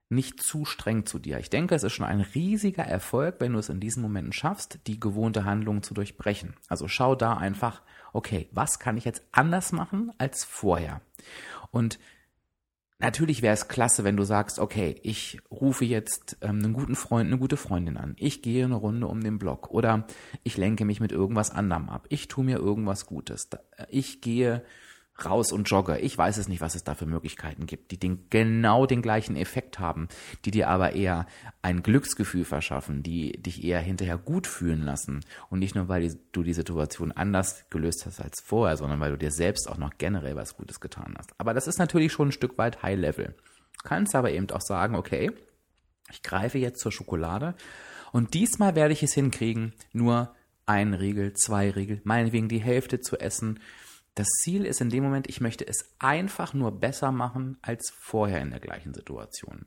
nicht 0.08 0.42
zu 0.42 0.64
streng 0.64 1.06
zu 1.06 1.20
dir. 1.20 1.38
Ich 1.38 1.48
denke, 1.48 1.76
es 1.76 1.84
ist 1.84 1.92
schon 1.92 2.04
ein 2.04 2.20
riesiger 2.20 2.82
Erfolg, 2.82 3.36
wenn 3.38 3.52
du 3.52 3.60
es 3.60 3.68
in 3.68 3.78
diesen 3.78 4.02
Momenten 4.02 4.32
schaffst, 4.32 4.80
die 4.88 4.98
gewohnte 4.98 5.44
Handlung 5.44 5.84
zu 5.84 5.94
durchbrechen. 5.94 6.54
Also 6.66 6.88
schau 6.88 7.14
da 7.14 7.34
einfach, 7.34 7.82
okay, 8.12 8.48
was 8.50 8.80
kann 8.80 8.96
ich 8.96 9.04
jetzt 9.04 9.22
anders 9.30 9.70
machen 9.70 10.12
als 10.18 10.44
vorher? 10.44 11.00
Und 11.70 11.98
Natürlich 13.02 13.40
wäre 13.40 13.54
es 13.54 13.68
klasse, 13.68 14.04
wenn 14.04 14.18
du 14.18 14.24
sagst, 14.24 14.58
okay, 14.58 15.00
ich 15.02 15.40
rufe 15.50 15.86
jetzt 15.86 16.36
ähm, 16.42 16.58
einen 16.62 16.74
guten 16.74 16.94
Freund, 16.94 17.28
eine 17.28 17.38
gute 17.38 17.56
Freundin 17.56 17.96
an. 17.96 18.14
Ich 18.18 18.42
gehe 18.42 18.66
eine 18.66 18.74
Runde 18.74 19.06
um 19.06 19.22
den 19.22 19.38
Block 19.38 19.70
oder 19.70 20.06
ich 20.42 20.58
lenke 20.58 20.84
mich 20.84 21.00
mit 21.00 21.10
irgendwas 21.10 21.50
anderem 21.50 21.88
ab. 21.88 22.04
Ich 22.10 22.28
tue 22.28 22.44
mir 22.44 22.58
irgendwas 22.58 23.06
Gutes. 23.06 23.48
Ich 23.88 24.20
gehe 24.20 24.62
raus 25.24 25.52
und 25.52 25.68
jogge. 25.68 25.98
Ich 25.98 26.16
weiß 26.16 26.36
es 26.36 26.48
nicht, 26.48 26.60
was 26.60 26.74
es 26.74 26.84
da 26.84 26.94
für 26.94 27.06
Möglichkeiten 27.06 27.66
gibt, 27.66 27.90
die 27.90 27.98
den, 27.98 28.26
genau 28.30 28.86
den 28.86 29.02
gleichen 29.02 29.36
Effekt 29.36 29.78
haben, 29.78 30.08
die 30.44 30.50
dir 30.50 30.68
aber 30.68 30.92
eher 30.92 31.26
ein 31.62 31.82
Glücksgefühl 31.82 32.44
verschaffen, 32.44 33.02
die 33.02 33.32
dich 33.32 33.64
eher 33.64 33.80
hinterher 33.80 34.18
gut 34.18 34.46
fühlen 34.46 34.82
lassen. 34.82 35.20
Und 35.48 35.58
nicht 35.58 35.74
nur, 35.74 35.88
weil 35.88 36.14
du 36.32 36.42
die 36.42 36.52
Situation 36.52 37.12
anders 37.12 37.64
gelöst 37.70 38.06
hast 38.06 38.20
als 38.20 38.40
vorher, 38.44 38.76
sondern 38.76 39.00
weil 39.00 39.12
du 39.12 39.18
dir 39.18 39.30
selbst 39.30 39.68
auch 39.68 39.78
noch 39.78 39.92
generell 39.98 40.36
was 40.36 40.56
Gutes 40.56 40.80
getan 40.80 41.14
hast. 41.18 41.30
Aber 41.38 41.54
das 41.54 41.66
ist 41.66 41.78
natürlich 41.78 42.12
schon 42.12 42.28
ein 42.28 42.32
Stück 42.32 42.58
weit 42.58 42.82
High 42.82 42.98
Level. 42.98 43.34
Kannst 43.82 44.14
aber 44.14 44.30
eben 44.30 44.50
auch 44.50 44.60
sagen, 44.60 44.94
okay, 44.94 45.32
ich 46.12 46.22
greife 46.22 46.58
jetzt 46.58 46.80
zur 46.80 46.92
Schokolade 46.92 47.54
und 48.12 48.34
diesmal 48.34 48.74
werde 48.74 48.92
ich 48.92 49.02
es 49.02 49.14
hinkriegen, 49.14 49.72
nur 49.92 50.34
ein 50.66 50.94
Riegel, 50.94 51.32
zwei 51.34 51.70
Riegel, 51.70 52.00
meinetwegen 52.04 52.48
die 52.48 52.60
Hälfte 52.60 53.00
zu 53.00 53.18
essen 53.18 53.60
das 54.14 54.28
Ziel 54.42 54.64
ist 54.64 54.80
in 54.80 54.90
dem 54.90 55.04
Moment, 55.04 55.28
ich 55.28 55.40
möchte 55.40 55.66
es 55.66 55.94
einfach 55.98 56.52
nur 56.52 56.78
besser 56.78 57.12
machen 57.12 57.58
als 57.62 57.90
vorher 57.90 58.40
in 58.40 58.50
der 58.50 58.60
gleichen 58.60 58.92
Situation. 58.92 59.66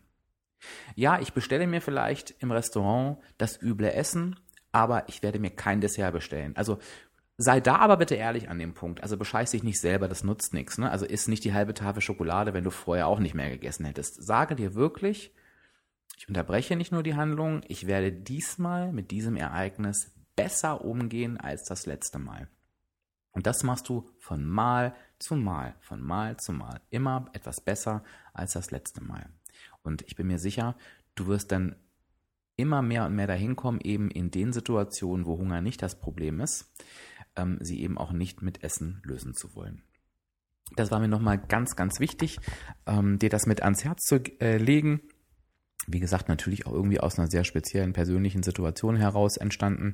Ja, 0.96 1.20
ich 1.20 1.34
bestelle 1.34 1.68
mir 1.68 1.82
vielleicht 1.82 2.36
im 2.40 2.52
Restaurant 2.52 3.18
das 3.38 3.62
üble 3.62 3.92
Essen, 3.92 4.40
aber 4.72 5.08
ich 5.10 5.24
werde 5.24 5.40
mir 5.40 5.52
kein 5.52 5.82
Dessert 5.82 6.14
bestellen. 6.14 6.56
Also 6.56 6.80
sei 7.38 7.60
da 7.60 7.78
aber 7.78 7.98
bitte 7.98 8.16
ehrlich 8.16 8.50
an 8.50 8.60
dem 8.60 8.74
Punkt. 8.74 9.02
Also 9.02 9.18
bescheiß 9.18 9.52
dich 9.52 9.64
nicht 9.64 9.80
selber, 9.80 10.08
das 10.08 10.24
nutzt 10.24 10.54
nichts. 10.54 10.78
Ne? 10.78 10.90
Also 10.90 11.06
isst 11.06 11.30
nicht 11.30 11.44
die 11.44 11.54
halbe 11.54 11.74
Tafel 11.74 12.02
Schokolade, 12.02 12.54
wenn 12.54 12.64
du 12.64 12.72
vorher 12.72 13.08
auch 13.08 13.20
nicht 13.20 13.36
mehr 13.36 13.50
gegessen 13.50 13.86
hättest. 13.86 14.24
Sage 14.24 14.56
dir 14.56 14.76
wirklich, 14.76 15.34
ich 16.18 16.28
unterbreche 16.28 16.76
nicht 16.76 16.92
nur 16.92 17.04
die 17.04 17.16
Handlung, 17.16 17.62
ich 17.68 17.88
werde 17.88 18.12
diesmal 18.12 18.92
mit 18.92 19.12
diesem 19.12 19.36
Ereignis 19.36 20.12
besser 20.36 20.84
umgehen 20.84 21.38
als 21.38 21.64
das 21.64 21.86
letzte 21.86 22.20
Mal. 22.20 22.48
Und 23.34 23.48
das 23.48 23.64
machst 23.64 23.90
du 23.90 24.10
von 24.20 24.46
Mal 24.46 24.96
zu 25.20 25.36
Mal, 25.36 25.76
von 25.82 26.02
Mal 26.02 26.38
zu 26.38 26.54
Mal. 26.54 26.82
Immer 26.90 27.26
etwas 27.34 27.62
besser 27.62 28.04
als 28.34 28.54
das 28.54 28.72
letzte 28.72 29.04
Mal. 29.04 29.28
Und 29.82 30.04
ich 30.04 30.16
bin 30.16 30.28
mir 30.28 30.40
sicher, 30.40 30.76
du 31.16 31.28
wirst 31.28 31.52
dann 31.52 31.76
immer 32.56 32.82
mehr 32.82 33.06
und 33.06 33.16
mehr 33.16 33.28
dahin 33.28 33.56
kommen, 33.56 33.82
eben 33.82 34.10
in 34.12 34.32
den 34.32 34.54
Situationen, 34.54 35.26
wo 35.26 35.38
Hunger 35.38 35.62
nicht 35.62 35.82
das 35.82 36.00
Problem 36.00 36.40
ist, 36.40 36.72
ähm, 37.36 37.58
sie 37.62 37.82
eben 37.82 37.98
auch 37.98 38.12
nicht 38.12 38.42
mit 38.42 38.64
Essen 38.64 39.02
lösen 39.04 39.34
zu 39.34 39.56
wollen. 39.56 39.82
Das 40.76 40.92
war 40.92 41.00
mir 41.00 41.08
nochmal 41.08 41.38
ganz, 41.38 41.76
ganz 41.76 42.00
wichtig, 42.00 42.40
ähm, 42.86 43.20
dir 43.20 43.30
das 43.30 43.46
mit 43.46 43.62
ans 43.64 43.84
Herz 43.84 44.06
zu 44.06 44.18
äh, 44.40 44.58
legen. 44.58 45.02
Wie 45.88 46.00
gesagt, 46.00 46.30
natürlich 46.30 46.66
auch 46.66 46.72
irgendwie 46.72 47.00
aus 47.00 47.20
einer 47.20 47.30
sehr 47.30 47.44
speziellen 47.44 47.94
persönlichen 47.94 48.44
Situation 48.44 48.96
heraus 48.96 49.38
entstanden. 49.38 49.94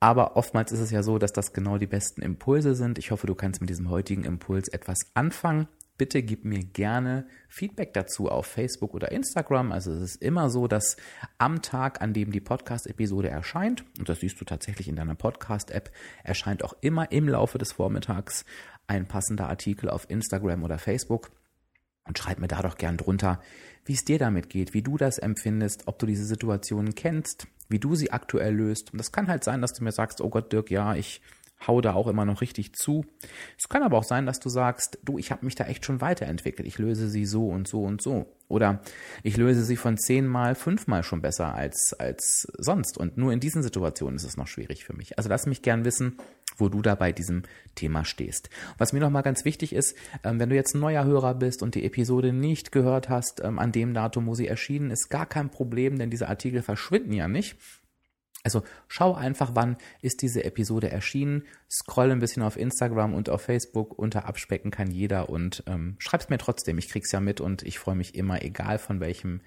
Aber 0.00 0.36
oftmals 0.36 0.72
ist 0.72 0.80
es 0.80 0.90
ja 0.90 1.02
so, 1.02 1.18
dass 1.18 1.32
das 1.32 1.52
genau 1.52 1.76
die 1.76 1.86
besten 1.86 2.22
Impulse 2.22 2.74
sind. 2.74 2.98
Ich 2.98 3.10
hoffe, 3.10 3.26
du 3.26 3.34
kannst 3.34 3.60
mit 3.60 3.68
diesem 3.68 3.90
heutigen 3.90 4.24
Impuls 4.24 4.68
etwas 4.68 4.98
anfangen. 5.12 5.68
Bitte 5.98 6.22
gib 6.22 6.46
mir 6.46 6.64
gerne 6.64 7.26
Feedback 7.50 7.92
dazu 7.92 8.30
auf 8.30 8.46
Facebook 8.46 8.94
oder 8.94 9.12
Instagram. 9.12 9.70
Also 9.70 9.92
es 9.92 10.00
ist 10.00 10.22
immer 10.22 10.48
so, 10.48 10.66
dass 10.66 10.96
am 11.36 11.60
Tag, 11.60 12.00
an 12.00 12.14
dem 12.14 12.32
die 12.32 12.40
Podcast-Episode 12.40 13.28
erscheint, 13.28 13.84
und 13.98 14.08
das 14.08 14.20
siehst 14.20 14.40
du 14.40 14.46
tatsächlich 14.46 14.88
in 14.88 14.96
deiner 14.96 15.14
Podcast-App, 15.14 15.90
erscheint 16.24 16.64
auch 16.64 16.72
immer 16.80 17.12
im 17.12 17.28
Laufe 17.28 17.58
des 17.58 17.72
Vormittags 17.72 18.46
ein 18.86 19.06
passender 19.06 19.50
Artikel 19.50 19.90
auf 19.90 20.08
Instagram 20.08 20.64
oder 20.64 20.78
Facebook. 20.78 21.30
Und 22.04 22.18
schreib 22.18 22.38
mir 22.38 22.48
da 22.48 22.62
doch 22.62 22.78
gern 22.78 22.96
drunter, 22.96 23.42
wie 23.84 23.92
es 23.92 24.06
dir 24.06 24.18
damit 24.18 24.48
geht, 24.48 24.72
wie 24.72 24.82
du 24.82 24.96
das 24.96 25.18
empfindest, 25.18 25.86
ob 25.86 25.98
du 25.98 26.06
diese 26.06 26.24
Situationen 26.24 26.94
kennst, 26.94 27.46
wie 27.70 27.78
du 27.78 27.94
sie 27.94 28.12
aktuell 28.12 28.54
löst. 28.54 28.92
Und 28.92 28.98
das 28.98 29.12
kann 29.12 29.28
halt 29.28 29.44
sein, 29.44 29.62
dass 29.62 29.72
du 29.72 29.84
mir 29.84 29.92
sagst, 29.92 30.20
oh 30.20 30.28
Gott, 30.28 30.52
Dirk, 30.52 30.70
ja, 30.70 30.94
ich 30.94 31.22
hau 31.66 31.80
da 31.80 31.94
auch 31.94 32.06
immer 32.06 32.24
noch 32.24 32.40
richtig 32.40 32.74
zu. 32.74 33.04
Es 33.58 33.68
kann 33.68 33.82
aber 33.82 33.98
auch 33.98 34.04
sein, 34.04 34.26
dass 34.26 34.40
du 34.40 34.48
sagst, 34.48 34.98
du, 35.04 35.18
ich 35.18 35.30
habe 35.30 35.44
mich 35.44 35.54
da 35.54 35.64
echt 35.64 35.84
schon 35.84 36.00
weiterentwickelt. 36.00 36.66
Ich 36.66 36.78
löse 36.78 37.08
sie 37.08 37.26
so 37.26 37.48
und 37.48 37.68
so 37.68 37.84
und 37.84 38.02
so. 38.02 38.26
Oder 38.48 38.80
ich 39.22 39.36
löse 39.36 39.62
sie 39.64 39.76
von 39.76 39.96
zehnmal, 39.96 40.54
fünfmal 40.54 41.04
schon 41.04 41.22
besser 41.22 41.54
als, 41.54 41.94
als 41.98 42.48
sonst. 42.58 42.98
Und 42.98 43.16
nur 43.16 43.32
in 43.32 43.40
diesen 43.40 43.62
Situationen 43.62 44.16
ist 44.16 44.24
es 44.24 44.36
noch 44.36 44.48
schwierig 44.48 44.84
für 44.84 44.94
mich. 44.94 45.18
Also 45.18 45.28
lass 45.28 45.46
mich 45.46 45.62
gern 45.62 45.84
wissen, 45.84 46.16
wo 46.56 46.68
du 46.68 46.82
da 46.82 46.94
bei 46.94 47.12
diesem 47.12 47.42
Thema 47.74 48.04
stehst. 48.04 48.50
Was 48.76 48.92
mir 48.92 49.00
nochmal 49.00 49.22
ganz 49.22 49.44
wichtig 49.44 49.72
ist, 49.72 49.94
ähm, 50.24 50.40
wenn 50.40 50.48
du 50.48 50.56
jetzt 50.56 50.74
ein 50.74 50.80
neuer 50.80 51.04
Hörer 51.04 51.34
bist 51.34 51.62
und 51.62 51.74
die 51.74 51.84
Episode 51.84 52.32
nicht 52.32 52.72
gehört 52.72 53.08
hast, 53.08 53.40
ähm, 53.42 53.58
an 53.58 53.72
dem 53.72 53.94
Datum, 53.94 54.26
wo 54.26 54.34
sie 54.34 54.48
erschienen 54.48 54.90
ist, 54.90 55.10
gar 55.10 55.26
kein 55.26 55.50
Problem, 55.50 55.98
denn 55.98 56.10
diese 56.10 56.28
Artikel 56.28 56.62
verschwinden 56.62 57.12
ja 57.12 57.28
nicht. 57.28 57.56
Also 58.42 58.62
schau 58.88 59.14
einfach, 59.14 59.50
wann 59.54 59.76
ist 60.00 60.22
diese 60.22 60.44
Episode 60.44 60.90
erschienen, 60.90 61.44
scroll 61.70 62.10
ein 62.10 62.20
bisschen 62.20 62.42
auf 62.42 62.56
Instagram 62.56 63.12
und 63.14 63.28
auf 63.28 63.42
Facebook, 63.42 63.98
unter 63.98 64.26
Abspecken 64.26 64.70
kann 64.70 64.90
jeder 64.90 65.28
und 65.28 65.62
ähm, 65.66 65.96
schreib's 65.98 66.30
mir 66.30 66.38
trotzdem, 66.38 66.78
ich 66.78 66.88
krieg's 66.88 67.12
ja 67.12 67.20
mit 67.20 67.40
und 67.40 67.62
ich 67.62 67.78
freue 67.78 67.96
mich 67.96 68.14
immer, 68.14 68.42
egal 68.42 68.78
von 68.78 69.00
welchem, 69.00 69.42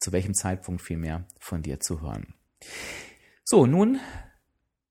zu 0.00 0.10
welchem 0.10 0.34
Zeitpunkt 0.34 0.82
vielmehr 0.82 1.26
von 1.38 1.62
dir 1.62 1.78
zu 1.78 2.02
hören. 2.02 2.34
So, 3.44 3.66
nun 3.66 4.00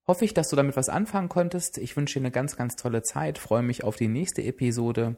hoffe 0.05 0.25
ich, 0.25 0.33
dass 0.33 0.49
du 0.49 0.57
damit 0.57 0.75
was 0.75 0.89
anfangen 0.89 1.29
konntest. 1.29 1.77
Ich 1.77 1.95
wünsche 1.95 2.19
dir 2.19 2.25
eine 2.25 2.31
ganz, 2.31 2.57
ganz 2.57 2.75
tolle 2.75 3.03
Zeit. 3.03 3.37
Freue 3.37 3.63
mich 3.63 3.85
auf 3.85 3.95
die 3.95 4.09
nächste 4.09 4.43
Episode. 4.43 5.15